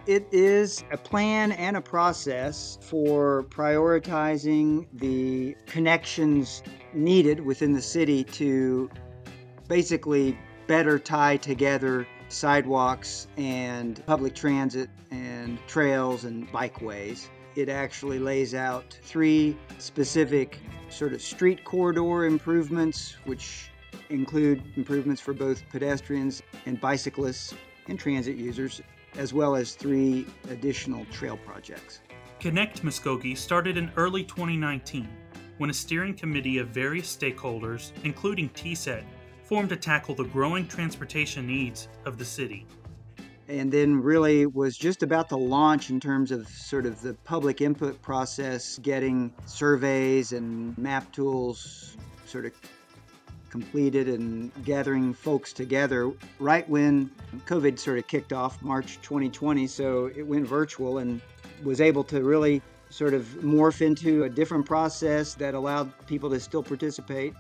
It 0.10 0.28
is 0.32 0.84
a 0.90 0.98
plan 0.98 1.52
and 1.52 1.78
a 1.78 1.82
process 1.82 2.80
for 2.82 3.44
prioritizing 3.50 4.88
the 4.92 5.56
connections 5.68 6.64
needed 6.96 7.40
within 7.42 7.74
the 7.74 7.82
city 7.84 8.24
to 8.24 8.90
basically 9.68 10.36
better 10.66 10.98
tie 10.98 11.38
together 11.38 12.08
sidewalks 12.28 13.28
and 13.38 14.04
public 14.08 14.34
transit 14.34 14.90
and 15.12 15.60
trails 15.68 16.24
and 16.24 16.52
bikeways. 16.52 17.28
It 17.56 17.70
actually 17.70 18.18
lays 18.18 18.56
out 18.56 18.98
three 19.04 19.56
specific 19.78 20.58
sort 20.90 21.14
of 21.14 21.22
street 21.22 21.64
corridor 21.66 22.26
improvements, 22.26 23.16
which 23.26 23.70
include 24.10 24.64
improvements 24.76 25.22
for 25.22 25.36
both 25.36 25.62
pedestrians 25.70 26.42
and 26.66 26.82
bicyclists 26.82 27.54
and 27.88 28.00
transit 28.00 28.38
users, 28.38 28.82
as 29.20 29.34
well 29.34 29.54
as 29.54 29.76
three 29.76 30.26
additional 30.50 31.06
trail 31.12 31.38
projects. 31.46 32.00
Connect 32.40 32.84
Muskogee 32.84 33.36
started 33.36 33.76
in 33.76 33.92
early 33.98 34.24
2019 34.24 35.10
when 35.58 35.70
a 35.70 35.74
steering 35.74 36.16
committee 36.16 36.58
of 36.58 36.70
various 36.70 37.14
stakeholders, 37.14 37.92
including 38.06 38.48
TSET, 38.50 39.04
formed 39.44 39.68
to 39.70 39.76
tackle 39.76 40.16
the 40.16 40.24
growing 40.24 40.66
transportation 40.66 41.46
needs 41.46 41.90
of 42.06 42.18
the 42.18 42.24
city. 42.24 42.66
And 43.50 43.70
then 43.70 44.02
really 44.02 44.46
was 44.46 44.78
just 44.78 45.04
about 45.04 45.28
to 45.30 45.36
launch 45.36 45.90
in 45.90 46.00
terms 46.00 46.32
of 46.32 46.48
sort 46.48 46.86
of 46.86 47.02
the 47.02 47.14
public 47.26 47.60
input 47.60 48.02
process, 48.02 48.80
getting 48.80 49.34
surveys 49.44 50.32
and 50.32 50.78
map 50.78 51.12
tools 51.12 51.98
sort 52.26 52.46
of 52.46 52.54
completed 53.50 54.08
and 54.08 54.52
gathering 54.64 55.14
folks 55.14 55.54
together 55.54 56.12
right 56.40 56.68
when 56.70 57.12
COVID 57.46 57.80
sort 57.80 57.98
of 57.98 58.08
kicked 58.08 58.34
off 58.34 58.62
March 58.62 59.00
2020. 59.02 59.68
So 59.68 60.12
it 60.16 60.24
went 60.24 60.48
virtual 60.48 61.00
and 61.00 61.22
was 61.64 61.82
able 61.82 62.04
to 62.06 62.24
really 62.24 62.62
sort 62.90 63.14
of 63.14 63.24
morph 63.42 63.82
into 63.82 64.24
a 64.24 64.30
different 64.30 64.66
process 64.66 65.34
that 65.36 65.54
allowed 65.54 65.92
people 66.08 66.30
to 66.30 66.40
still 66.40 66.64
participate. 66.64 67.34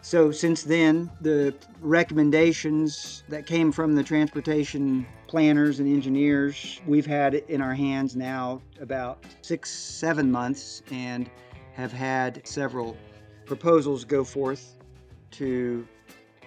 So 0.00 0.30
since 0.30 0.62
then, 0.62 1.10
the 1.20 1.54
recommendations 1.80 3.24
that 3.28 3.46
came 3.46 3.72
from 3.72 3.94
the 3.94 4.02
transportation 4.02 5.06
planners 5.26 5.80
and 5.80 5.88
engineers, 5.88 6.80
we've 6.86 7.06
had 7.06 7.34
in 7.34 7.60
our 7.62 7.74
hands 7.74 8.14
now 8.14 8.60
about 8.80 9.24
six, 9.40 9.70
seven 9.70 10.30
months 10.30 10.82
and 10.90 11.30
have 11.72 11.92
had 11.92 12.46
several 12.46 12.96
proposals 13.46 14.04
go 14.04 14.24
forth 14.24 14.76
to 15.38 15.86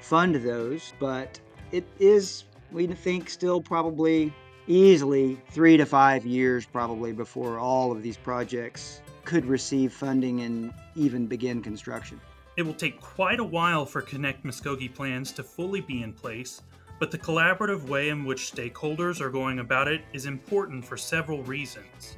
fund 0.02 0.36
those, 0.36 0.94
but 1.00 1.40
it 1.72 1.86
is, 2.00 2.46
we 2.72 2.88
think, 2.88 3.30
still 3.30 3.62
probably 3.62 4.34
easily 4.68 5.40
three 5.52 5.78
to 5.78 5.86
five 5.86 6.26
years 6.26 6.66
probably 6.66 7.14
before 7.14 7.58
all 7.58 7.92
of 7.92 8.04
these 8.04 8.18
projects 8.18 9.02
could 9.24 9.46
receive 9.46 9.94
funding 9.94 10.42
and 10.42 10.74
even 10.96 11.28
begin 11.28 11.62
construction. 11.62 12.20
It 12.58 12.64
will 12.64 12.74
take 12.74 13.00
quite 13.00 13.40
a 13.40 13.44
while 13.44 13.86
for 13.86 14.02
Connect 14.02 14.44
Muskogee 14.44 14.94
plans 14.94 15.32
to 15.34 15.44
fully 15.44 15.82
be 15.82 16.02
in 16.02 16.12
place, 16.12 16.62
but 17.00 17.12
the 17.12 17.18
collaborative 17.18 17.88
way 17.88 18.10
in 18.10 18.26
which 18.26 18.52
stakeholders 18.52 19.22
are 19.22 19.30
going 19.30 19.60
about 19.60 19.88
it 19.88 20.02
is 20.14 20.26
important 20.26 20.84
for 20.84 20.98
several 20.98 21.44
reasons. 21.44 22.18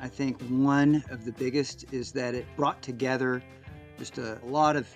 I 0.00 0.08
think 0.08 0.40
one 0.42 1.02
of 1.10 1.24
the 1.24 1.32
biggest 1.32 1.92
is 1.92 2.12
that 2.12 2.34
it 2.34 2.46
brought 2.56 2.82
together 2.82 3.42
just 3.98 4.18
a 4.18 4.38
lot 4.44 4.76
of 4.76 4.86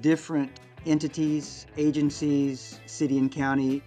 different 0.00 0.60
entities, 0.86 1.66
agencies, 1.76 2.80
city 2.86 3.18
and 3.18 3.30
county 3.30 3.82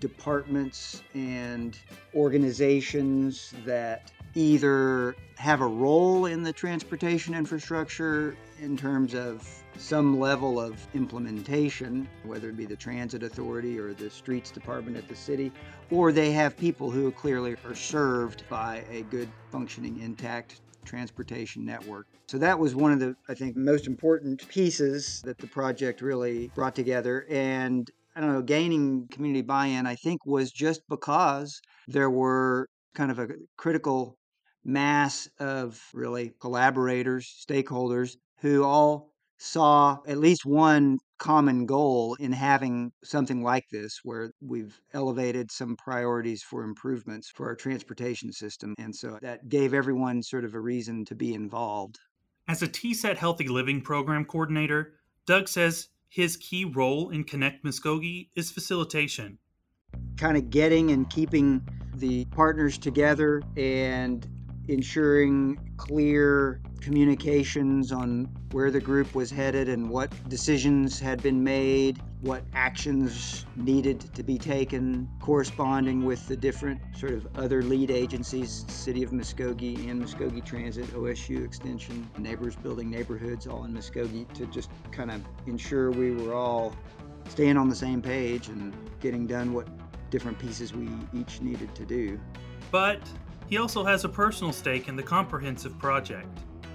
departments, 0.00 1.02
and 1.14 1.78
organizations 2.14 3.54
that 3.64 4.10
either 4.34 5.14
have 5.36 5.60
a 5.60 5.66
role 5.66 6.26
in 6.26 6.42
the 6.42 6.52
transportation 6.52 7.34
infrastructure 7.34 8.36
in 8.60 8.76
terms 8.76 9.14
of 9.14 9.48
some 9.78 10.18
level 10.18 10.60
of 10.60 10.86
implementation, 10.94 12.08
whether 12.24 12.48
it 12.48 12.56
be 12.56 12.66
the 12.66 12.76
transit 12.76 13.22
authority 13.22 13.78
or 13.78 13.94
the 13.94 14.10
streets 14.10 14.50
department 14.50 14.96
at 14.96 15.08
the 15.08 15.14
city, 15.14 15.52
or 15.90 16.12
they 16.12 16.32
have 16.32 16.56
people 16.56 16.90
who 16.90 17.10
clearly 17.12 17.56
are 17.64 17.74
served 17.74 18.42
by 18.48 18.84
a 18.90 19.02
good 19.02 19.28
functioning, 19.50 20.00
intact 20.00 20.60
transportation 20.88 21.64
network. 21.64 22.06
So 22.26 22.38
that 22.38 22.58
was 22.58 22.74
one 22.74 22.92
of 22.92 23.00
the, 23.00 23.14
I 23.28 23.34
think, 23.34 23.56
most 23.56 23.86
important 23.86 24.46
pieces 24.48 25.22
that 25.24 25.38
the 25.38 25.46
project 25.46 26.00
really 26.00 26.50
brought 26.54 26.74
together. 26.74 27.26
And 27.28 27.88
I 28.16 28.20
don't 28.20 28.32
know, 28.32 28.42
gaining 28.42 29.06
community 29.10 29.42
buy 29.42 29.66
in, 29.66 29.86
I 29.86 29.94
think, 29.94 30.24
was 30.26 30.50
just 30.50 30.80
because 30.88 31.60
there 31.86 32.10
were 32.10 32.68
kind 32.94 33.10
of 33.10 33.18
a 33.18 33.28
critical 33.56 34.16
mass 34.64 35.28
of 35.38 35.80
really 35.94 36.32
collaborators, 36.40 37.44
stakeholders 37.48 38.16
who 38.40 38.64
all 38.64 39.12
saw 39.38 39.98
at 40.06 40.18
least 40.18 40.44
one 40.44 40.98
common 41.18 41.66
goal 41.66 42.16
in 42.20 42.32
having 42.32 42.92
something 43.04 43.42
like 43.42 43.68
this 43.70 44.00
where 44.04 44.32
we've 44.40 44.80
elevated 44.94 45.50
some 45.50 45.76
priorities 45.76 46.42
for 46.42 46.62
improvements 46.62 47.30
for 47.30 47.46
our 47.46 47.54
transportation 47.54 48.32
system. 48.32 48.74
And 48.78 48.94
so 48.94 49.18
that 49.22 49.48
gave 49.48 49.74
everyone 49.74 50.22
sort 50.22 50.44
of 50.44 50.54
a 50.54 50.60
reason 50.60 51.04
to 51.06 51.14
be 51.14 51.34
involved. 51.34 51.98
As 52.46 52.62
a 52.62 52.68
TSET 52.68 53.18
Healthy 53.18 53.48
Living 53.48 53.82
Program 53.82 54.24
coordinator, 54.24 54.94
Doug 55.26 55.48
says 55.48 55.88
his 56.08 56.36
key 56.36 56.64
role 56.64 57.10
in 57.10 57.24
Connect 57.24 57.64
Muskogee 57.64 58.28
is 58.34 58.50
facilitation. 58.50 59.38
Kind 60.16 60.36
of 60.36 60.50
getting 60.50 60.90
and 60.90 61.08
keeping 61.10 61.66
the 61.94 62.24
partners 62.26 62.78
together 62.78 63.42
and 63.56 64.26
ensuring 64.68 65.58
clear 65.76 66.60
communications 66.80 67.90
on 67.90 68.28
where 68.52 68.70
the 68.70 68.80
group 68.80 69.14
was 69.14 69.30
headed 69.30 69.68
and 69.68 69.88
what 69.90 70.10
decisions 70.28 71.00
had 71.00 71.22
been 71.22 71.42
made, 71.42 71.98
what 72.20 72.42
actions 72.54 73.46
needed 73.56 74.00
to 74.14 74.22
be 74.22 74.38
taken, 74.38 75.08
corresponding 75.20 76.04
with 76.04 76.26
the 76.28 76.36
different 76.36 76.80
sort 76.96 77.12
of 77.12 77.26
other 77.36 77.62
lead 77.62 77.90
agencies, 77.90 78.64
City 78.68 79.02
of 79.02 79.10
Muskogee 79.10 79.90
and 79.90 80.02
Muskogee 80.02 80.44
Transit, 80.44 80.86
OSU 80.94 81.44
Extension, 81.44 82.08
Neighbors 82.18 82.56
Building 82.56 82.90
Neighborhoods, 82.90 83.46
all 83.46 83.64
in 83.64 83.72
Muskogee, 83.72 84.32
to 84.34 84.46
just 84.46 84.70
kind 84.92 85.10
of 85.10 85.22
ensure 85.46 85.90
we 85.90 86.12
were 86.12 86.34
all 86.34 86.74
staying 87.28 87.56
on 87.56 87.68
the 87.68 87.76
same 87.76 88.00
page 88.00 88.48
and 88.48 88.74
getting 89.00 89.26
done 89.26 89.52
what 89.52 89.68
different 90.10 90.38
pieces 90.38 90.74
we 90.74 90.88
each 91.14 91.40
needed 91.40 91.74
to 91.74 91.84
do. 91.84 92.18
But 92.70 93.00
he 93.48 93.58
also 93.58 93.84
has 93.84 94.04
a 94.04 94.08
personal 94.08 94.52
stake 94.52 94.88
in 94.88 94.96
the 94.96 95.02
comprehensive 95.02 95.78
project. 95.78 96.26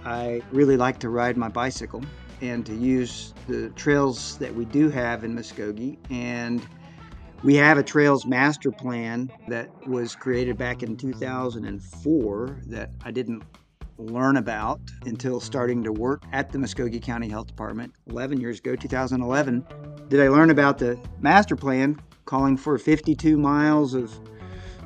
I 0.06 0.42
really 0.52 0.78
like 0.78 1.00
to 1.00 1.10
ride 1.10 1.38
my 1.38 1.48
bicycle 1.48 2.04
and 2.42 2.66
to 2.66 2.74
use 2.76 3.34
the 3.48 3.70
trails 3.70 4.38
that 4.40 4.54
we 4.54 4.66
do 4.66 4.90
have 4.90 5.24
in 5.24 5.36
Muskogee. 5.36 5.98
And 6.10 6.66
we 7.44 7.56
have 7.56 7.78
a 7.78 7.84
trails 7.84 8.26
master 8.26 8.72
plan 8.72 9.32
that 9.48 9.70
was 9.88 10.16
created 10.16 10.58
back 10.58 10.84
in 10.84 10.98
2004 10.98 12.62
that 12.68 12.90
I 13.04 13.12
didn't 13.12 13.44
learn 13.98 14.38
about 14.38 14.82
until 15.06 15.40
starting 15.40 15.84
to 15.84 15.92
work 15.92 16.24
at 16.32 16.52
the 16.52 16.58
Muskogee 16.58 17.02
County 17.02 17.30
Health 17.30 17.48
Department 17.48 17.94
11 18.10 18.42
years 18.42 18.60
ago, 18.60 18.76
2011. 18.76 19.66
Did 20.10 20.20
I 20.20 20.28
learn 20.28 20.50
about 20.50 20.78
the 20.78 21.00
master 21.20 21.56
plan 21.56 22.00
calling 22.26 22.58
for 22.58 22.78
52 22.78 23.38
miles 23.38 23.94
of 23.94 24.20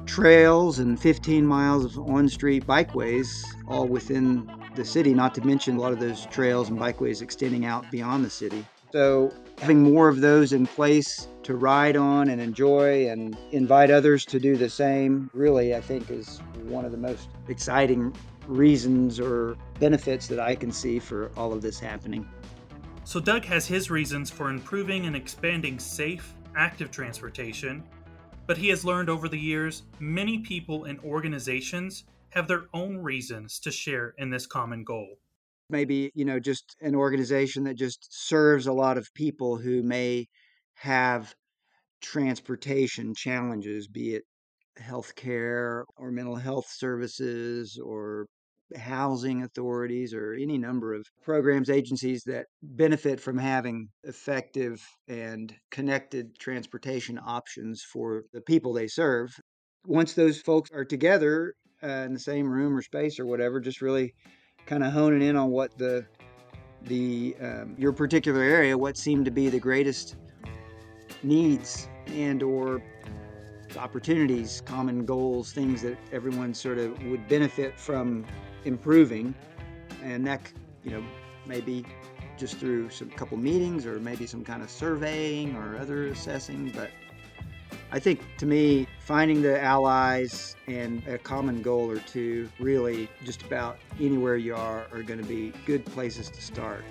trails 0.08 0.80
and 0.80 1.00
15 1.00 1.46
miles 1.46 1.86
of 1.86 2.00
on 2.10 2.28
street 2.30 2.66
bikeways, 2.66 3.46
all 3.68 3.88
within 3.88 4.50
the 4.76 4.84
city, 4.84 5.14
not 5.14 5.36
to 5.36 5.46
mention 5.46 5.78
a 5.78 5.80
lot 5.80 5.92
of 5.92 6.00
those 6.00 6.26
trails 6.28 6.70
and 6.70 6.80
bikeways 6.80 7.22
extending 7.22 7.66
out 7.66 7.90
beyond 7.92 8.24
the 8.26 8.30
city. 8.30 8.66
So, 8.92 9.34
having 9.60 9.84
more 9.84 10.08
of 10.08 10.22
those 10.22 10.54
in 10.54 10.66
place 10.66 11.28
to 11.44 11.56
ride 11.56 11.98
on 11.98 12.30
and 12.30 12.40
enjoy 12.40 13.10
and 13.10 13.38
invite 13.52 13.92
others 13.92 14.26
to 14.28 14.40
do 14.40 14.56
the 14.56 14.70
same, 14.70 15.30
really, 15.34 15.76
I 15.76 15.82
think 15.82 16.10
is 16.10 16.40
one 16.64 16.86
of 16.86 16.92
the 16.92 16.98
most 16.98 17.28
exciting 17.50 18.16
reasons 18.48 19.20
or 19.20 19.58
benefits 19.80 20.28
that 20.28 20.40
I 20.40 20.56
can 20.56 20.72
see 20.72 21.00
for 21.00 21.32
all 21.36 21.52
of 21.52 21.62
this 21.62 21.80
happening. 21.80 22.26
So, 23.04 23.20
Doug 23.20 23.44
has 23.46 23.68
his 23.68 23.92
reasons 23.92 24.30
for 24.30 24.50
improving 24.50 25.06
and 25.06 25.16
expanding 25.16 25.80
safe, 25.80 26.34
active 26.56 26.92
transportation 26.92 27.84
but 28.48 28.58
he 28.58 28.70
has 28.70 28.84
learned 28.84 29.10
over 29.10 29.28
the 29.28 29.38
years 29.38 29.84
many 30.00 30.40
people 30.40 30.86
and 30.86 31.00
organizations 31.02 32.06
have 32.30 32.48
their 32.48 32.66
own 32.74 32.98
reasons 32.98 33.60
to 33.60 33.72
share 33.72 34.14
in 34.18 34.30
this 34.30 34.48
common 34.48 34.84
goal. 34.84 35.08
Maybe, 35.70 36.12
you 36.16 36.26
know, 36.26 36.40
just 36.40 36.76
an 36.82 36.96
organization 36.96 37.66
that 37.66 37.76
just 37.76 38.08
serves 38.10 38.68
a 38.68 38.74
lot 38.74 38.98
of 38.98 39.14
people 39.14 39.58
who 39.58 39.84
may 39.84 40.28
have 40.76 41.36
transportation 42.02 43.14
challenges, 43.14 43.88
be 43.88 44.16
it 44.16 44.24
healthcare 44.80 45.84
or 45.98 46.12
mental 46.12 46.36
health 46.36 46.68
services 46.70 47.80
or 47.84 48.28
housing 48.76 49.44
authorities 49.44 50.14
or 50.14 50.34
any 50.34 50.58
number 50.58 50.94
of 50.94 51.06
programs, 51.24 51.70
agencies 51.70 52.24
that 52.26 52.48
benefit 52.62 53.20
from 53.20 53.38
having 53.38 53.90
effective 54.04 54.82
and 55.08 55.54
connected 55.72 56.38
transportation 56.40 57.20
options 57.24 57.82
for 57.82 58.24
the 58.34 58.42
people 58.42 58.74
they 58.74 58.88
serve. 58.88 59.34
once 59.86 60.14
those 60.14 60.42
folks 60.42 60.70
are 60.72 60.84
together 60.84 61.54
uh, 61.82 61.88
in 61.88 62.14
the 62.14 62.20
same 62.20 62.50
room 62.50 62.76
or 62.76 62.82
space 62.82 63.20
or 63.20 63.26
whatever, 63.26 63.60
just 63.60 63.82
really 63.82 64.14
kind 64.66 64.84
of 64.84 64.92
honing 64.92 65.22
in 65.22 65.36
on 65.38 65.50
what 65.50 65.78
the 65.78 66.06
the 66.84 67.36
um, 67.42 67.76
your 67.78 67.94
particular 67.94 68.42
area, 68.42 68.78
what 68.78 68.98
seemed 68.98 69.26
to 69.26 69.32
be 69.32 69.50
the 69.50 69.60
greatest 69.60 70.16
needs 71.24 71.88
and 72.08 72.44
or 72.44 72.82
opportunities, 73.78 74.62
common 74.66 75.06
goals, 75.06 75.52
things 75.52 75.82
that 75.82 75.98
everyone 76.12 76.54
sort 76.54 76.78
of 76.78 77.02
would 77.06 77.28
benefit 77.28 77.80
from 77.80 78.26
improving, 78.68 79.34
and 80.04 80.26
that 80.28 80.52
you 80.84 80.92
know 80.92 81.04
maybe 81.46 81.86
just 82.38 82.58
through 82.58 82.90
some 82.90 83.10
couple 83.10 83.38
meetings 83.38 83.86
or 83.86 84.00
maybe 84.00 84.28
some 84.28 84.44
kind 84.44 84.62
of 84.62 84.70
surveying 84.70 85.56
or 85.56 85.78
other 85.78 86.08
assessing, 86.08 86.72
but 86.76 86.92
I 87.92 88.00
think 88.00 88.22
to 88.38 88.46
me, 88.46 88.86
finding 89.00 89.42
the 89.42 89.62
allies 89.62 90.56
and 90.68 91.06
a 91.08 91.18
common 91.18 91.62
goal 91.62 91.90
or 91.90 92.00
two, 92.00 92.50
really 92.60 93.10
just 93.24 93.44
about 93.44 93.78
anywhere 94.00 94.36
you 94.36 94.56
are, 94.56 94.88
are 94.92 95.04
going 95.04 95.22
to 95.22 95.28
be 95.28 95.54
good 95.66 95.86
places 95.86 96.30
to 96.30 96.42
start. 96.42 96.84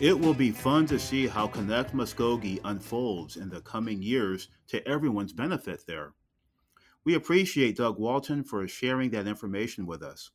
It 0.00 0.18
will 0.18 0.32
be 0.32 0.50
fun 0.50 0.86
to 0.86 0.98
see 0.98 1.26
how 1.26 1.46
Connect 1.46 1.94
Muskogee 1.94 2.58
unfolds 2.64 3.36
in 3.36 3.50
the 3.50 3.60
coming 3.60 4.00
years 4.00 4.48
to 4.68 4.86
everyone's 4.88 5.34
benefit 5.34 5.84
there. 5.86 6.14
We 7.04 7.16
appreciate 7.16 7.76
Doug 7.76 7.98
Walton 7.98 8.42
for 8.42 8.66
sharing 8.66 9.10
that 9.10 9.26
information 9.26 9.84
with 9.84 10.02
us. 10.02 10.30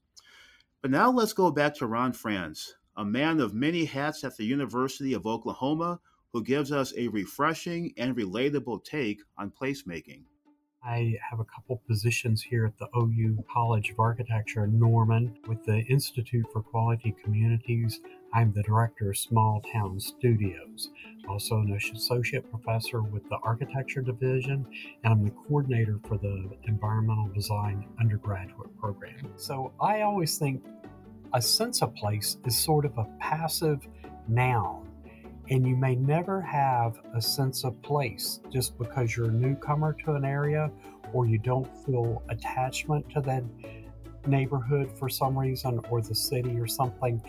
But 0.84 0.92
now 0.92 1.10
let's 1.10 1.34
go 1.34 1.50
back 1.50 1.74
to 1.78 1.88
Ron 1.88 2.14
Frantz, 2.14 2.76
a 2.96 3.04
man 3.04 3.40
of 3.40 3.56
many 3.56 3.86
hats 3.86 4.24
at 4.24 4.38
the 4.38 4.46
University 4.46 5.14
of 5.14 5.26
Oklahoma 5.26 6.00
who 6.32 6.44
gives 6.44 6.72
us 6.72 6.94
a 6.96 7.08
refreshing 7.08 7.92
and 7.98 8.16
relatable 8.16 8.84
take 8.84 9.22
on 9.36 9.50
placemaking. 9.50 10.26
I 10.84 11.18
have 11.28 11.40
a 11.40 11.46
couple 11.46 11.82
positions 11.88 12.44
here 12.44 12.68
at 12.68 12.78
the 12.78 12.88
OU 12.96 13.44
College 13.52 13.90
of 13.90 14.00
Architecture 14.00 14.68
Norman 14.68 15.36
with 15.48 15.66
the 15.66 15.80
Institute 15.86 16.46
for 16.54 16.62
Quality 16.62 17.16
Communities. 17.24 18.02
I'm 18.36 18.52
the 18.52 18.64
director 18.64 19.12
of 19.12 19.18
Small 19.18 19.62
Town 19.72 19.98
Studios, 19.98 20.90
also 21.30 21.56
an 21.60 21.72
associate 21.72 22.52
professor 22.52 23.02
with 23.02 23.24
the 23.30 23.38
Architecture 23.42 24.02
Division, 24.02 24.66
and 25.06 25.14
I'm 25.14 25.24
the 25.24 25.32
coordinator 25.32 26.02
for 26.06 26.18
the 26.18 26.50
Environmental 26.68 27.30
Design 27.34 27.88
undergraduate 27.98 28.78
program. 28.78 29.32
So 29.38 29.72
I 29.80 30.02
always 30.02 30.38
think 30.38 30.66
a 31.34 31.42
sense 31.42 31.82
of 31.82 31.96
place 31.96 32.36
is 32.44 32.58
sort 32.58 32.84
of 32.84 32.98
a 32.98 33.06
passive 33.22 33.88
noun 34.28 34.86
and 35.50 35.66
you 35.66 35.76
may 35.76 35.96
never 35.96 36.42
have 36.42 37.00
a 37.16 37.22
sense 37.22 37.64
of 37.64 37.80
place 37.84 38.42
just 38.52 38.78
because 38.78 39.16
you're 39.16 39.30
a 39.30 39.32
newcomer 39.32 39.96
to 40.04 40.14
an 40.14 40.26
area 40.26 40.72
or 41.14 41.28
you 41.28 41.38
don't 41.38 41.68
feel 41.86 42.24
attachment 42.30 43.08
to 43.12 43.22
that 43.22 43.44
neighborhood 44.28 44.92
for 44.98 45.10
some 45.10 45.38
reason 45.38 45.80
or 45.90 46.02
the 46.02 46.16
city 46.16 46.60
or 46.60 46.68
something. 46.68 47.22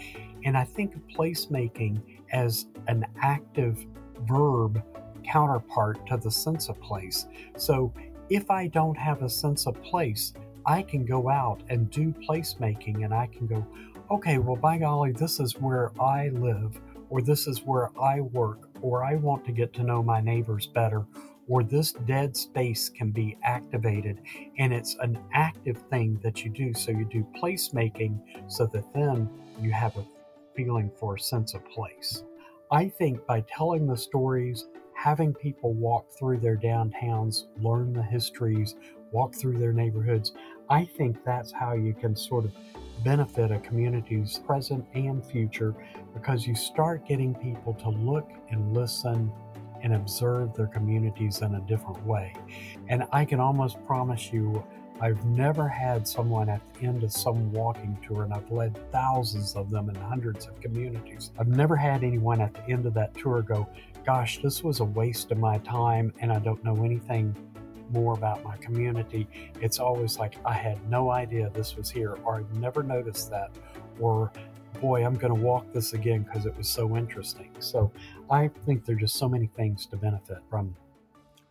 And 0.44 0.56
I 0.56 0.64
think 0.64 0.94
of 0.94 1.02
placemaking 1.08 2.00
as 2.32 2.66
an 2.88 3.04
active 3.22 3.84
verb 4.28 4.82
counterpart 5.24 6.06
to 6.06 6.16
the 6.16 6.30
sense 6.30 6.68
of 6.68 6.80
place. 6.80 7.26
So 7.56 7.92
if 8.30 8.50
I 8.50 8.68
don't 8.68 8.96
have 8.96 9.22
a 9.22 9.28
sense 9.28 9.66
of 9.66 9.80
place, 9.82 10.32
I 10.64 10.82
can 10.82 11.04
go 11.04 11.28
out 11.28 11.62
and 11.68 11.90
do 11.90 12.12
placemaking 12.28 13.04
and 13.04 13.14
I 13.14 13.26
can 13.26 13.46
go, 13.46 13.66
okay, 14.10 14.38
well, 14.38 14.56
by 14.56 14.78
golly, 14.78 15.12
this 15.12 15.40
is 15.40 15.60
where 15.60 15.90
I 16.00 16.28
live 16.28 16.80
or 17.08 17.22
this 17.22 17.46
is 17.46 17.62
where 17.62 17.90
I 18.00 18.20
work, 18.20 18.68
or 18.82 19.04
I 19.04 19.14
want 19.14 19.44
to 19.46 19.52
get 19.52 19.72
to 19.74 19.82
know 19.82 20.02
my 20.02 20.20
neighbors 20.20 20.66
better, 20.66 21.06
or 21.48 21.62
this 21.62 21.92
dead 21.92 22.36
space 22.36 22.88
can 22.88 23.10
be 23.10 23.36
activated. 23.44 24.20
And 24.58 24.72
it's 24.72 24.96
an 25.00 25.18
active 25.32 25.78
thing 25.90 26.18
that 26.22 26.44
you 26.44 26.50
do. 26.50 26.74
So 26.74 26.90
you 26.90 27.04
do 27.04 27.26
placemaking 27.40 28.18
so 28.48 28.66
that 28.66 28.92
then 28.92 29.28
you 29.60 29.72
have 29.72 29.96
a 29.96 30.04
feeling 30.56 30.90
for 30.98 31.14
a 31.14 31.20
sense 31.20 31.54
of 31.54 31.64
place. 31.68 32.24
I 32.70 32.88
think 32.88 33.24
by 33.26 33.42
telling 33.42 33.86
the 33.86 33.96
stories, 33.96 34.66
having 34.94 35.32
people 35.34 35.72
walk 35.74 36.10
through 36.18 36.38
their 36.38 36.56
downtowns, 36.56 37.44
learn 37.60 37.92
the 37.92 38.02
histories, 38.02 38.74
walk 39.12 39.34
through 39.34 39.58
their 39.58 39.72
neighborhoods, 39.72 40.32
I 40.68 40.84
think 40.84 41.24
that's 41.24 41.52
how 41.52 41.74
you 41.74 41.94
can 41.94 42.16
sort 42.16 42.44
of 42.44 42.52
benefit 43.04 43.52
a 43.52 43.58
community's 43.60 44.38
present 44.38 44.84
and 44.94 45.24
future 45.24 45.74
because 46.12 46.46
you 46.46 46.56
start 46.56 47.06
getting 47.06 47.34
people 47.36 47.74
to 47.74 47.90
look 47.90 48.28
and 48.50 48.74
listen 48.74 49.30
and 49.82 49.94
observe 49.94 50.54
their 50.54 50.66
communities 50.66 51.42
in 51.42 51.54
a 51.54 51.60
different 51.60 52.04
way. 52.06 52.34
And 52.88 53.04
I 53.12 53.24
can 53.24 53.40
almost 53.40 53.82
promise 53.86 54.32
you, 54.32 54.64
I've 55.00 55.22
never 55.26 55.68
had 55.68 56.08
someone 56.08 56.48
at 56.48 56.62
the 56.74 56.86
end 56.86 57.02
of 57.02 57.12
some 57.12 57.52
walking 57.52 57.98
tour, 58.06 58.22
and 58.24 58.32
I've 58.32 58.50
led 58.50 58.78
thousands 58.90 59.54
of 59.54 59.70
them 59.70 59.90
in 59.90 59.94
hundreds 59.96 60.46
of 60.46 60.58
communities. 60.60 61.32
I've 61.38 61.48
never 61.48 61.76
had 61.76 62.02
anyone 62.02 62.40
at 62.40 62.54
the 62.54 62.72
end 62.72 62.86
of 62.86 62.94
that 62.94 63.14
tour 63.14 63.42
go, 63.42 63.68
Gosh, 64.06 64.40
this 64.40 64.62
was 64.62 64.80
a 64.80 64.84
waste 64.84 65.32
of 65.32 65.38
my 65.38 65.58
time, 65.58 66.14
and 66.20 66.32
I 66.32 66.38
don't 66.38 66.62
know 66.64 66.84
anything 66.84 67.34
more 67.90 68.14
about 68.14 68.42
my 68.44 68.56
community, 68.56 69.28
it's 69.60 69.78
always 69.78 70.18
like 70.18 70.36
I 70.44 70.52
had 70.52 70.78
no 70.90 71.10
idea 71.10 71.50
this 71.54 71.76
was 71.76 71.90
here, 71.90 72.16
or 72.24 72.36
I've 72.36 72.52
never 72.56 72.82
noticed 72.82 73.30
that, 73.30 73.50
or 74.00 74.32
boy, 74.80 75.04
I'm 75.04 75.16
going 75.16 75.34
to 75.34 75.40
walk 75.40 75.72
this 75.72 75.92
again 75.92 76.22
because 76.22 76.46
it 76.46 76.56
was 76.56 76.68
so 76.68 76.96
interesting. 76.96 77.50
So 77.58 77.90
I 78.30 78.48
think 78.64 78.84
there 78.84 78.96
are 78.96 78.98
just 78.98 79.16
so 79.16 79.28
many 79.28 79.48
things 79.56 79.86
to 79.86 79.96
benefit 79.96 80.38
from. 80.48 80.76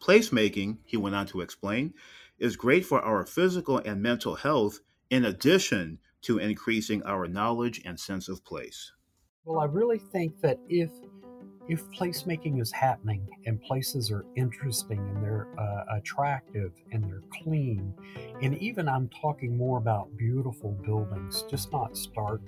Placemaking, 0.02 0.78
he 0.86 0.98
went 0.98 1.16
on 1.16 1.26
to 1.28 1.42
explain, 1.42 1.94
is 2.38 2.56
great 2.56 2.86
for 2.86 3.02
our 3.02 3.26
physical 3.26 3.78
and 3.80 4.02
mental 4.02 4.36
health 4.36 4.80
in 5.10 5.26
addition 5.26 6.00
to 6.22 6.38
increasing 6.40 7.04
our 7.04 7.28
knowledge 7.28 7.82
and 7.86 8.00
sense 8.00 8.28
of 8.28 8.44
place. 8.44 8.92
Well, 9.46 9.60
I 9.60 9.66
really 9.66 10.00
think 10.00 10.40
that 10.42 10.60
if 10.68 10.90
if 11.68 11.84
placemaking 11.90 12.62
is 12.62 12.72
happening 12.72 13.28
and 13.48 13.60
places 13.60 14.12
are 14.12 14.24
interesting 14.36 15.00
and 15.00 15.24
they're 15.24 15.48
uh, 15.58 15.98
attractive 15.98 16.74
and 16.92 17.04
they're 17.04 17.24
clean, 17.42 17.92
and 18.42 18.56
even 18.60 18.88
I'm 18.88 19.10
talking 19.10 19.58
more 19.58 19.80
about 19.80 20.16
beautiful 20.16 20.72
buildings, 20.84 21.44
just 21.50 21.72
not 21.72 21.98
stark 21.98 22.42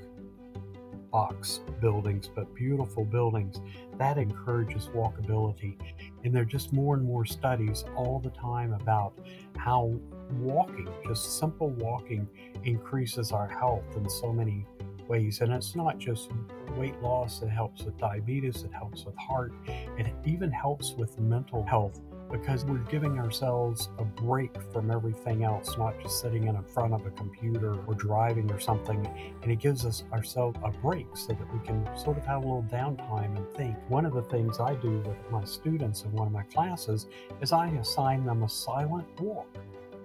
box 1.11 1.61
buildings, 1.81 2.29
but 2.33 2.53
beautiful 2.55 3.05
buildings, 3.05 3.61
that 3.97 4.17
encourages 4.17 4.87
walkability. 4.87 5.77
And 6.23 6.33
there 6.33 6.41
are 6.41 6.45
just 6.45 6.73
more 6.73 6.95
and 6.95 7.03
more 7.05 7.25
studies 7.25 7.85
all 7.95 8.19
the 8.19 8.29
time 8.31 8.73
about 8.73 9.17
how 9.57 9.99
walking, 10.39 10.87
just 11.05 11.39
simple 11.39 11.69
walking, 11.69 12.27
increases 12.63 13.31
our 13.31 13.47
health 13.47 13.85
in 13.95 14.09
so 14.09 14.31
many 14.31 14.65
ways. 15.07 15.41
And 15.41 15.53
it's 15.53 15.75
not 15.75 15.97
just 15.97 16.29
weight 16.75 17.01
loss, 17.01 17.41
it 17.41 17.49
helps 17.49 17.83
with 17.83 17.97
diabetes, 17.97 18.63
it 18.63 18.73
helps 18.73 19.05
with 19.05 19.15
heart, 19.17 19.53
it 19.97 20.13
even 20.25 20.51
helps 20.51 20.93
with 20.93 21.17
mental 21.19 21.63
health 21.65 22.01
because 22.31 22.65
we're 22.65 22.77
giving 22.89 23.19
ourselves 23.19 23.89
a 23.99 24.03
break 24.03 24.51
from 24.73 24.91
everything 24.91 25.43
else, 25.43 25.77
not 25.77 25.99
just 26.01 26.21
sitting 26.21 26.47
in 26.47 26.63
front 26.63 26.93
of 26.93 27.05
a 27.05 27.09
computer 27.11 27.75
or 27.87 27.93
driving 27.93 28.51
or 28.51 28.59
something. 28.59 29.07
And 29.41 29.51
it 29.51 29.59
gives 29.59 29.85
us 29.85 30.03
ourselves 30.11 30.59
a 30.63 30.71
break 30.71 31.07
so 31.15 31.33
that 31.33 31.53
we 31.53 31.65
can 31.65 31.87
sort 31.97 32.17
of 32.17 32.25
have 32.25 32.43
a 32.43 32.45
little 32.45 32.67
downtime 32.71 33.35
and 33.37 33.47
think. 33.55 33.75
One 33.87 34.05
of 34.05 34.13
the 34.13 34.23
things 34.23 34.59
I 34.59 34.75
do 34.75 34.99
with 34.99 35.17
my 35.31 35.43
students 35.45 36.03
in 36.03 36.11
one 36.11 36.27
of 36.27 36.33
my 36.33 36.43
classes 36.43 37.07
is 37.41 37.51
I 37.51 37.67
assign 37.69 38.25
them 38.25 38.43
a 38.43 38.49
silent 38.49 39.07
walk. 39.19 39.47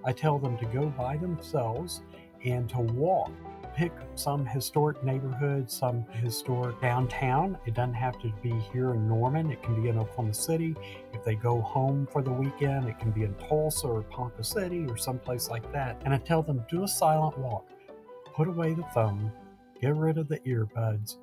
I 0.05 0.11
tell 0.11 0.39
them 0.39 0.57
to 0.57 0.65
go 0.65 0.87
by 0.87 1.17
themselves 1.17 2.01
and 2.43 2.69
to 2.69 2.79
walk 2.79 3.31
pick 3.75 3.91
some 4.15 4.45
historic 4.45 5.03
neighborhood, 5.03 5.69
some 5.69 6.05
historic 6.11 6.79
downtown. 6.81 7.57
It 7.65 7.73
doesn't 7.73 7.95
have 7.95 8.19
to 8.21 8.31
be 8.41 8.53
here 8.71 8.91
in 8.91 9.07
Norman, 9.07 9.51
it 9.51 9.61
can 9.63 9.81
be 9.81 9.89
in 9.89 9.97
Oklahoma 9.97 10.33
City. 10.33 10.75
If 11.13 11.23
they 11.23 11.35
go 11.35 11.61
home 11.61 12.07
for 12.11 12.21
the 12.21 12.31
weekend, 12.31 12.87
it 12.87 12.99
can 12.99 13.11
be 13.11 13.23
in 13.23 13.33
Tulsa 13.35 13.87
or 13.87 14.03
Ponca 14.03 14.43
City 14.43 14.85
or 14.87 14.97
someplace 14.97 15.49
like 15.49 15.71
that. 15.73 16.01
And 16.05 16.13
I 16.13 16.17
tell 16.17 16.43
them, 16.43 16.63
do 16.69 16.83
a 16.83 16.87
silent 16.87 17.37
walk, 17.37 17.67
put 18.35 18.47
away 18.47 18.73
the 18.73 18.85
phone, 18.93 19.31
get 19.81 19.95
rid 19.95 20.17
of 20.17 20.27
the 20.27 20.39
earbuds. 20.39 21.17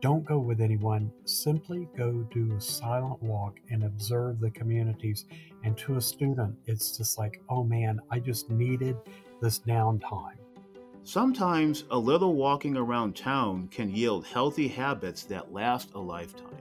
Don't 0.00 0.24
go 0.24 0.38
with 0.38 0.60
anyone. 0.60 1.10
Simply 1.24 1.88
go 1.96 2.12
do 2.32 2.54
a 2.56 2.60
silent 2.60 3.20
walk 3.20 3.58
and 3.70 3.82
observe 3.82 4.38
the 4.38 4.50
communities. 4.50 5.24
And 5.64 5.76
to 5.78 5.96
a 5.96 6.00
student, 6.00 6.56
it's 6.66 6.96
just 6.96 7.18
like, 7.18 7.40
oh 7.48 7.64
man, 7.64 8.00
I 8.10 8.20
just 8.20 8.48
needed 8.48 8.96
this 9.40 9.58
downtime. 9.58 10.36
Sometimes 11.04 11.84
a 11.90 11.98
little 11.98 12.34
walking 12.34 12.76
around 12.76 13.16
town 13.16 13.68
can 13.68 13.90
yield 13.90 14.26
healthy 14.26 14.68
habits 14.68 15.24
that 15.24 15.52
last 15.52 15.90
a 15.94 15.98
lifetime. 15.98 16.58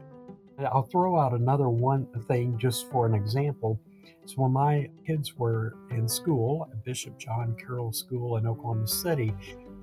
I'll 0.59 0.83
throw 0.83 1.19
out 1.19 1.33
another 1.33 1.69
one 1.69 2.07
thing 2.27 2.57
just 2.57 2.89
for 2.89 3.05
an 3.05 3.13
example. 3.13 3.79
So 4.25 4.35
when 4.41 4.51
my 4.51 4.89
kids 5.05 5.37
were 5.37 5.75
in 5.91 6.07
school 6.07 6.67
at 6.71 6.83
Bishop 6.83 7.17
John 7.17 7.55
Carroll 7.59 7.91
School 7.91 8.37
in 8.37 8.47
Oklahoma 8.47 8.87
City, 8.87 9.33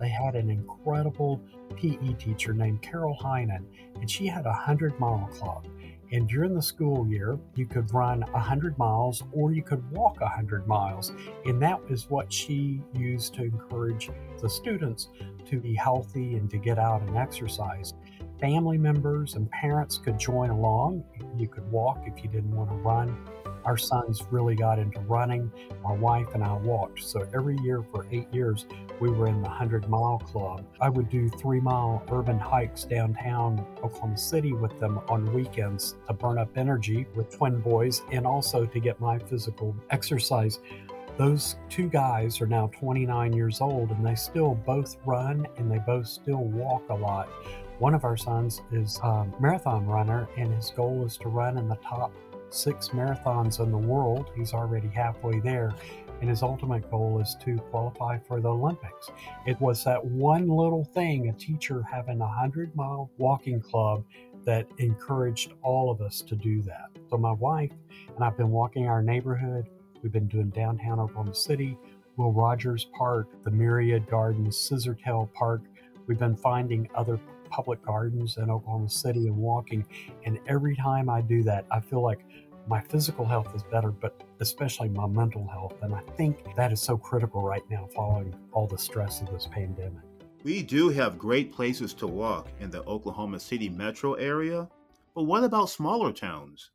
they 0.01 0.09
had 0.09 0.35
an 0.35 0.51
incredible 0.51 1.41
PE 1.77 2.15
teacher 2.15 2.53
named 2.53 2.83
Carol 2.83 3.17
Heinen, 3.23 3.65
and 4.01 4.11
she 4.11 4.27
had 4.27 4.47
a 4.47 4.51
100 4.51 4.99
mile 4.99 5.29
club. 5.33 5.67
And 6.15 6.29
during 6.29 6.55
the 6.55 6.63
school 6.63 7.09
year, 7.09 7.41
you 7.57 7.67
could 7.67 7.93
run 7.93 8.21
100 8.21 8.79
miles 8.79 9.25
or 9.33 9.53
you 9.53 9.65
could 9.65 9.83
walk 9.91 10.21
100 10.21 10.65
miles. 10.65 11.13
And 11.45 11.61
that 11.61 11.81
is 11.89 12.09
what 12.09 12.33
she 12.33 12.81
used 12.95 13.35
to 13.35 13.43
encourage 13.43 14.11
the 14.41 14.49
students 14.49 15.09
to 15.47 15.59
be 15.59 15.75
healthy 15.75 16.37
and 16.37 16.49
to 16.51 16.57
get 16.57 16.79
out 16.79 17.03
and 17.03 17.17
exercise. 17.17 17.95
Family 18.41 18.79
members 18.79 19.35
and 19.35 19.51
parents 19.51 19.99
could 19.99 20.17
join 20.17 20.51
along. 20.51 21.03
You 21.37 21.49
could 21.49 21.69
walk 21.73 22.05
if 22.07 22.23
you 22.23 22.31
didn't 22.31 22.55
want 22.55 22.71
to 22.71 22.77
run. 22.77 23.17
Our 23.65 23.77
sons 23.77 24.23
really 24.31 24.55
got 24.55 24.79
into 24.79 25.01
running. 25.01 25.51
My 25.83 25.95
wife 25.95 26.29
and 26.35 26.45
I 26.45 26.53
walked. 26.53 27.03
So 27.03 27.27
every 27.35 27.57
year 27.59 27.83
for 27.91 28.07
eight 28.13 28.33
years, 28.33 28.67
we 29.01 29.11
were 29.11 29.27
in 29.27 29.43
the 29.43 29.49
100 29.49 29.89
mile 29.89 30.19
club. 30.19 30.65
I 30.81 30.89
would 30.89 31.09
do 31.09 31.29
three 31.29 31.61
mile 31.61 32.03
urban 32.11 32.39
hikes 32.39 32.85
downtown 32.85 33.67
Oklahoma 33.83 34.17
City 34.17 34.53
with 34.53 34.79
them 34.79 35.01
on 35.09 35.33
weekends 35.33 35.97
to 36.07 36.13
burn 36.13 36.39
up 36.39 36.49
energy 36.57 37.07
with 37.15 37.37
twin 37.37 37.61
boys 37.61 38.03
and 38.13 38.27
also 38.27 38.65
to 38.67 38.81
get 38.81 39.01
my 39.01 39.19
physical 39.19 39.75
exercise. 39.91 40.61
Those 41.17 41.57
two 41.69 41.89
guys 41.89 42.41
are 42.41 42.47
now 42.47 42.71
29 42.79 43.33
years 43.33 43.61
old 43.61 43.91
and 43.91 44.05
they 44.05 44.17
still 44.17 44.55
both 44.67 44.97
run 45.05 45.47
and 45.57 45.71
they 45.71 45.79
both 45.79 46.07
still 46.07 46.45
walk 46.45 46.83
a 46.91 46.95
lot. 46.95 47.29
One 47.79 47.95
of 47.95 48.05
our 48.05 48.17
sons 48.17 48.63
is 48.73 48.99
a 49.03 49.27
marathon 49.41 49.87
runner 49.87 50.29
and 50.37 50.53
his 50.53 50.71
goal 50.71 51.05
is 51.05 51.17
to 51.19 51.29
run 51.29 51.59
in 51.59 51.69
the 51.69 51.77
top 51.77 52.13
six 52.51 52.89
marathons 52.89 53.61
in 53.61 53.71
the 53.71 53.79
world. 53.79 54.31
He's 54.37 54.53
already 54.53 54.89
halfway 54.89 55.41
there. 55.41 55.75
And 56.21 56.31
his 56.31 56.43
ultimate 56.43 56.91
goal 56.91 57.21
is 57.21 57.37
to 57.45 57.57
qualify 57.71 58.19
for 58.19 58.41
the 58.41 58.49
Olympics. 58.49 59.11
It 59.47 59.61
was 59.61 59.85
that 59.85 60.05
one 60.05 60.49
little 60.49 60.85
thing, 60.85 61.29
a 61.29 61.33
teacher 61.33 61.83
having 61.83 62.17
a 62.17 62.27
100 62.27 62.75
mile 62.75 63.11
walking 63.19 63.61
club, 63.61 64.05
that 64.45 64.67
encouraged 64.79 65.53
all 65.63 65.91
of 65.91 66.01
us 66.01 66.21
to 66.23 66.37
do 66.37 66.63
that. 66.63 66.91
So, 67.11 67.17
my 67.17 67.33
wife 67.33 67.71
and 68.15 68.25
I've 68.25 68.37
been 68.37 68.51
walking 68.51 68.87
our 68.87 69.03
neighborhood. 69.03 69.69
We've 70.03 70.13
been 70.13 70.29
doing 70.29 70.51
downtown 70.51 71.01
Oklahoma 71.01 71.35
City, 71.35 71.77
Will 72.17 72.33
Rogers 72.33 72.87
Park, 72.97 73.29
the 73.43 73.51
Myriad 73.51 74.07
Gardens, 74.09 74.57
Scissortail 74.57 75.33
Park. 75.33 75.63
We've 76.07 76.19
been 76.19 76.37
finding 76.37 76.89
other 76.95 77.19
public 77.51 77.85
gardens 77.85 78.37
in 78.37 78.51
Oklahoma 78.51 78.91
City 78.91 79.27
and 79.27 79.37
walking. 79.37 79.87
And 80.25 80.39
every 80.49 80.77
time 80.77 81.09
I 81.09 81.21
do 81.21 81.43
that, 81.45 81.65
I 81.71 81.81
feel 81.81 82.03
like 82.03 82.21
my 82.67 82.81
physical 82.81 83.25
health 83.25 83.55
is 83.55 83.63
better, 83.63 83.91
but 83.91 84.23
especially 84.41 84.89
my 84.89 85.07
mental 85.07 85.47
health. 85.47 85.75
And 85.83 85.95
I 85.95 86.01
think 86.17 86.55
that 86.57 86.73
is 86.73 86.81
so 86.81 86.97
critical 86.97 87.43
right 87.43 87.63
now 87.71 87.89
following 87.95 88.35
all 88.53 88.67
the 88.67 88.79
stress 88.79 89.21
of 89.21 89.31
this 89.31 89.47
pandemic. 89.47 90.03
We 90.43 90.63
do 90.63 90.89
have 90.91 91.19
great 91.19 91.53
places 91.53 91.95
to 91.95 92.07
walk 92.07 92.49
in 92.61 92.71
the 92.71 92.85
Oklahoma 92.85 93.41
City 93.41 93.69
metro 93.69 94.15
area, 94.15 94.69
but 95.15 95.23
what 95.25 95.45
about 95.45 95.71
smaller 95.71 96.13
towns? 96.13 96.71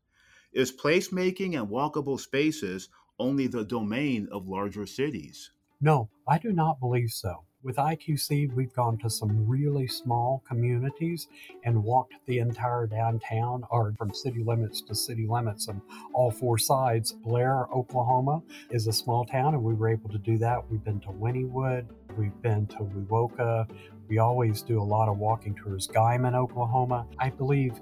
Is 0.53 0.71
placemaking 0.71 1.59
and 1.59 1.69
walkable 1.69 2.19
spaces 2.19 2.89
only 3.19 3.47
the 3.47 3.63
domain 3.63 4.27
of 4.31 4.47
larger 4.47 4.85
cities? 4.87 5.51
No, 5.81 6.09
I 6.27 6.39
do 6.39 6.51
not 6.51 6.79
believe 6.79 7.11
so. 7.11 7.43
With 7.61 7.75
IQC, 7.75 8.53
we've 8.53 8.73
gone 8.73 8.97
to 8.99 9.09
some 9.09 9.45
really 9.45 9.85
small 9.85 10.41
communities 10.47 11.27
and 11.65 11.83
walked 11.83 12.13
the 12.25 12.39
entire 12.39 12.87
downtown 12.87 13.65
or 13.69 13.93
from 13.97 14.13
city 14.13 14.41
limits 14.45 14.79
to 14.83 14.95
city 14.95 15.27
limits 15.27 15.67
on 15.67 15.81
all 16.13 16.31
four 16.31 16.57
sides. 16.57 17.11
Blair, 17.11 17.65
Oklahoma 17.75 18.41
is 18.71 18.87
a 18.87 18.93
small 18.93 19.25
town, 19.25 19.55
and 19.55 19.61
we 19.61 19.73
were 19.73 19.89
able 19.89 20.09
to 20.09 20.17
do 20.17 20.37
that. 20.37 20.71
We've 20.71 20.83
been 20.85 21.01
to 21.01 21.09
Wynnewood, 21.09 21.85
we've 22.17 22.41
been 22.41 22.65
to 22.67 22.77
Wewoka. 22.77 23.69
We 24.07 24.19
always 24.19 24.61
do 24.61 24.81
a 24.81 24.87
lot 24.95 25.09
of 25.09 25.17
walking 25.17 25.53
tours. 25.53 25.85
Guymon, 25.85 26.35
Oklahoma. 26.35 27.07
I 27.19 27.29
believe 27.29 27.73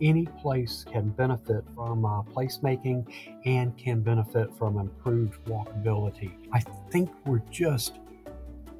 any 0.00 0.26
place 0.40 0.82
can 0.90 1.10
benefit 1.10 1.62
from 1.74 2.06
uh, 2.06 2.22
placemaking 2.22 3.06
and 3.44 3.76
can 3.76 4.00
benefit 4.00 4.56
from 4.56 4.78
improved 4.78 5.44
walkability. 5.44 6.32
I 6.54 6.60
think 6.90 7.10
we're 7.26 7.42
just 7.50 7.98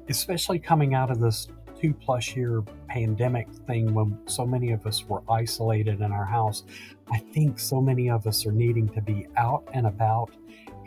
especially 0.09 0.59
coming 0.59 0.93
out 0.93 1.11
of 1.11 1.19
this 1.19 1.47
two 1.79 1.93
plus 1.93 2.35
year 2.35 2.63
pandemic 2.87 3.47
thing 3.67 3.93
when 3.93 4.17
so 4.25 4.45
many 4.45 4.71
of 4.71 4.85
us 4.85 5.05
were 5.07 5.21
isolated 5.29 6.01
in 6.01 6.11
our 6.11 6.25
house, 6.25 6.63
I 7.11 7.19
think 7.19 7.59
so 7.59 7.81
many 7.81 8.09
of 8.09 8.25
us 8.25 8.45
are 8.45 8.51
needing 8.51 8.89
to 8.89 9.01
be 9.01 9.27
out 9.37 9.67
and 9.73 9.87
about 9.87 10.31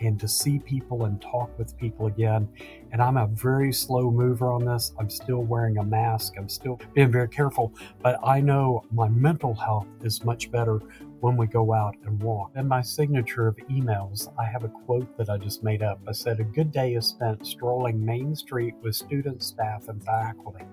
and 0.01 0.19
to 0.19 0.27
see 0.27 0.59
people 0.59 1.05
and 1.05 1.21
talk 1.21 1.57
with 1.59 1.77
people 1.77 2.07
again. 2.07 2.49
And 2.93 3.03
I'm 3.03 3.19
a 3.19 3.27
very 3.27 3.73
slow 3.73 4.11
mover 4.11 4.51
on 4.51 4.65
this. 4.65 4.93
I'm 4.99 5.11
still 5.11 5.43
wearing 5.43 5.79
a 5.79 5.85
mask. 5.85 6.35
I'm 6.39 6.49
still 6.49 6.81
being 6.95 7.13
very 7.13 7.29
careful, 7.29 7.75
but 8.03 8.19
I 8.25 8.41
know 8.41 8.83
my 8.93 9.09
mental 9.09 9.55
health 9.55 9.87
is 10.03 10.25
much 10.25 10.51
better 10.51 10.81
when 11.21 11.37
we 11.37 11.47
go 11.47 11.73
out 11.73 11.95
and 12.05 12.23
walk. 12.23 12.53
In 12.57 12.67
my 12.67 12.81
signature 12.83 13.47
of 13.47 13.57
emails, 13.71 14.33
I 14.39 14.45
have 14.45 14.65
a 14.65 14.69
quote 14.69 15.17
that 15.19 15.29
I 15.29 15.37
just 15.37 15.63
made 15.63 15.83
up. 15.83 16.01
I 16.09 16.13
said, 16.13 16.41
A 16.41 16.45
good 16.45 16.73
day 16.73 16.95
is 16.95 17.07
spent 17.07 17.47
strolling 17.47 18.05
Main 18.05 18.35
Street 18.35 18.75
with 18.83 18.97
students, 18.97 19.47
staff, 19.47 19.89
and 19.89 20.03
faculty. 20.03 20.65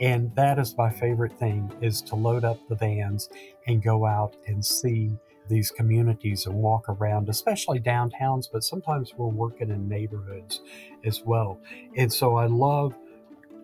And 0.00 0.34
that 0.36 0.58
is 0.58 0.76
my 0.76 0.90
favorite 0.90 1.38
thing 1.38 1.70
is 1.80 2.00
to 2.02 2.16
load 2.16 2.44
up 2.44 2.58
the 2.68 2.76
vans 2.76 3.28
and 3.66 3.82
go 3.82 4.06
out 4.06 4.36
and 4.46 4.64
see 4.64 5.12
these 5.50 5.70
communities 5.70 6.46
and 6.46 6.54
walk 6.54 6.88
around, 6.88 7.28
especially 7.28 7.80
downtowns, 7.80 8.46
but 8.50 8.62
sometimes 8.62 9.12
we're 9.16 9.26
working 9.26 9.70
in 9.70 9.88
neighborhoods 9.88 10.62
as 11.04 11.22
well. 11.24 11.60
And 11.96 12.10
so 12.10 12.36
I 12.36 12.46
love 12.46 12.94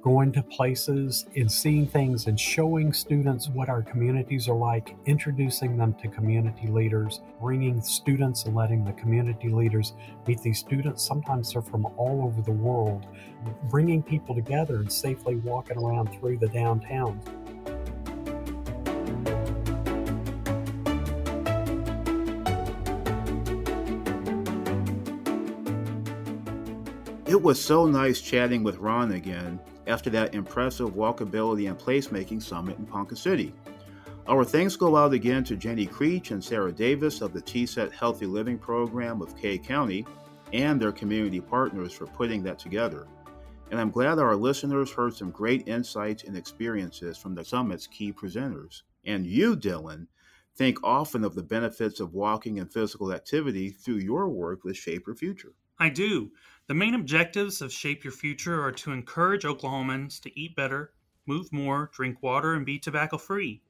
going 0.07 0.31
to 0.31 0.41
places 0.41 1.27
and 1.35 1.51
seeing 1.51 1.85
things 1.85 2.29
and 2.29 2.39
showing 2.39 2.93
students 2.93 3.49
what 3.49 3.69
our 3.69 3.83
communities 3.83 4.49
are 4.49 4.55
like, 4.55 4.95
introducing 5.07 5.77
them 5.77 5.93
to 5.95 6.07
community 6.07 6.69
leaders, 6.69 7.23
bringing 7.41 7.83
students 7.83 8.45
and 8.45 8.55
letting 8.55 8.85
the 8.85 8.93
community 8.93 9.49
leaders 9.49 9.95
meet 10.29 10.41
these 10.43 10.61
students. 10.61 11.05
Sometimes 11.05 11.53
they're 11.53 11.61
from 11.61 11.87
all 11.97 12.23
over 12.25 12.41
the 12.41 12.53
world, 12.53 13.05
bringing 13.69 14.01
people 14.01 14.33
together 14.33 14.77
and 14.77 14.93
safely 14.93 15.35
walking 15.35 15.77
around 15.77 16.07
through 16.21 16.39
the 16.39 16.47
downtowns. 16.47 17.25
Was 27.47 27.63
so 27.63 27.87
nice 27.87 28.21
chatting 28.21 28.65
with 28.65 28.79
Ron 28.79 29.13
again 29.13 29.61
after 29.87 30.11
that 30.11 30.35
impressive 30.35 30.95
walkability 30.95 31.71
and 31.71 31.79
placemaking 31.79 32.43
summit 32.43 32.77
in 32.77 32.85
Ponca 32.85 33.15
City. 33.15 33.55
Our 34.27 34.45
thanks 34.45 34.75
go 34.75 34.97
out 34.97 35.13
again 35.13 35.45
to 35.45 35.55
Jenny 35.55 35.87
Creech 35.87 36.33
and 36.33 36.43
Sarah 36.43 36.73
Davis 36.73 37.21
of 37.21 37.33
the 37.33 37.41
TSET 37.41 37.93
Healthy 37.93 38.27
Living 38.27 38.59
Program 38.59 39.23
of 39.23 39.41
Kay 39.41 39.59
County 39.59 40.05
and 40.53 40.83
their 40.83 40.91
community 40.91 41.41
partners 41.41 41.93
for 41.93 42.09
putting 42.09 42.43
that 42.43 42.59
together. 42.59 43.07
And 43.71 43.79
I'm 43.79 43.93
glad 43.93 44.19
our 44.19 44.35
listeners 44.35 44.91
heard 44.91 45.15
some 45.15 45.31
great 45.31 45.69
insights 45.69 46.25
and 46.25 46.37
experiences 46.37 47.17
from 47.17 47.37
the 47.37 47.45
summit's 47.45 47.87
key 47.87 48.13
presenters. 48.13 48.83
And 49.05 49.25
you, 49.25 49.57
Dylan, 49.57 50.09
think 50.57 50.79
often 50.83 51.23
of 51.23 51.37
the 51.37 51.45
benefits 51.45 52.01
of 52.01 52.13
walking 52.13 52.59
and 52.59 52.73
physical 52.73 53.13
activity 53.13 53.71
through 53.71 53.99
your 53.99 54.29
work 54.29 54.65
with 54.65 54.77
Shape 54.77 55.07
Your 55.07 55.15
Future. 55.15 55.53
I 55.79 55.91
do. 55.91 56.31
The 56.69 56.75
main 56.75 56.95
objectives 56.95 57.63
of 57.63 57.73
Shape 57.73 58.03
Your 58.03 58.13
Future 58.13 58.61
are 58.61 58.73
to 58.73 58.91
encourage 58.91 59.45
Oklahomans 59.45 60.21
to 60.23 60.37
eat 60.37 60.57
better, 60.57 60.91
move 61.25 61.53
more, 61.53 61.93
drink 61.95 62.21
water, 62.25 62.55
and 62.55 62.67
be 62.67 62.77
tobacco 62.77 63.19
free. 63.19 63.63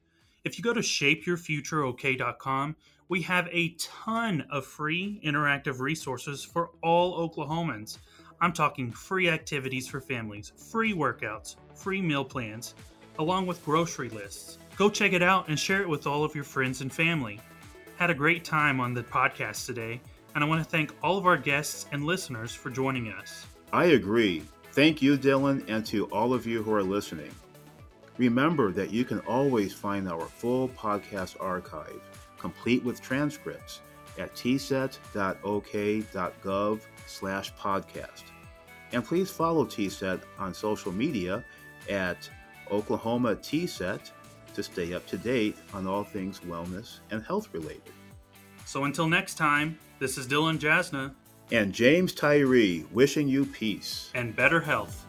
If 0.44 0.56
you 0.56 0.64
go 0.64 0.72
to 0.72 0.80
shapeyourfutureok.com, 0.80 2.76
we 3.10 3.20
have 3.20 3.48
a 3.52 3.74
ton 3.78 4.46
of 4.50 4.64
free 4.64 5.20
interactive 5.22 5.80
resources 5.80 6.42
for 6.42 6.70
all 6.82 7.28
Oklahomans. 7.28 7.98
I'm 8.40 8.54
talking 8.54 8.90
free 8.90 9.28
activities 9.28 9.86
for 9.86 10.00
families, 10.00 10.54
free 10.70 10.94
workouts, 10.94 11.56
free 11.74 12.00
meal 12.00 12.24
plans, 12.24 12.74
along 13.18 13.46
with 13.46 13.62
grocery 13.62 14.08
lists. 14.08 14.56
Go 14.78 14.88
check 14.88 15.12
it 15.12 15.22
out 15.22 15.48
and 15.48 15.58
share 15.58 15.82
it 15.82 15.88
with 15.88 16.06
all 16.06 16.24
of 16.24 16.34
your 16.34 16.44
friends 16.44 16.80
and 16.80 16.90
family. 16.90 17.40
Had 17.96 18.08
a 18.08 18.14
great 18.14 18.42
time 18.42 18.80
on 18.80 18.94
the 18.94 19.02
podcast 19.02 19.66
today 19.66 20.00
and 20.36 20.44
I 20.44 20.46
want 20.46 20.62
to 20.62 20.68
thank 20.68 20.94
all 21.02 21.16
of 21.16 21.24
our 21.24 21.38
guests 21.38 21.86
and 21.92 22.04
listeners 22.04 22.54
for 22.54 22.68
joining 22.68 23.10
us. 23.10 23.46
I 23.72 23.86
agree. 23.86 24.42
Thank 24.72 25.00
you, 25.00 25.16
Dylan, 25.16 25.64
and 25.66 25.84
to 25.86 26.04
all 26.08 26.34
of 26.34 26.46
you 26.46 26.62
who 26.62 26.74
are 26.74 26.82
listening. 26.82 27.34
Remember 28.18 28.70
that 28.72 28.92
you 28.92 29.06
can 29.06 29.20
always 29.20 29.72
find 29.72 30.06
our 30.06 30.26
full 30.26 30.68
podcast 30.68 31.36
archive, 31.40 32.02
complete 32.38 32.84
with 32.84 33.00
transcripts, 33.00 33.80
at 34.18 34.34
tset.ok.gov 34.34 34.90
slash 37.06 37.54
podcast. 37.54 38.24
And 38.92 39.02
please 39.02 39.30
follow 39.30 39.64
TSET 39.64 40.20
on 40.38 40.52
social 40.52 40.92
media 40.92 41.42
at 41.88 42.28
Oklahoma 42.70 43.36
TSET 43.36 44.10
to 44.52 44.62
stay 44.62 44.92
up 44.92 45.06
to 45.06 45.16
date 45.16 45.56
on 45.72 45.86
all 45.86 46.04
things 46.04 46.40
wellness 46.40 46.98
and 47.10 47.24
health 47.24 47.48
related. 47.54 47.92
So 48.66 48.84
until 48.84 49.08
next 49.08 49.36
time, 49.36 49.78
this 49.98 50.18
is 50.18 50.26
Dylan 50.26 50.58
Jasna 50.58 51.14
and 51.50 51.72
James 51.72 52.12
Tyree 52.12 52.84
wishing 52.92 53.28
you 53.28 53.46
peace 53.46 54.10
and 54.14 54.36
better 54.36 54.60
health. 54.60 55.05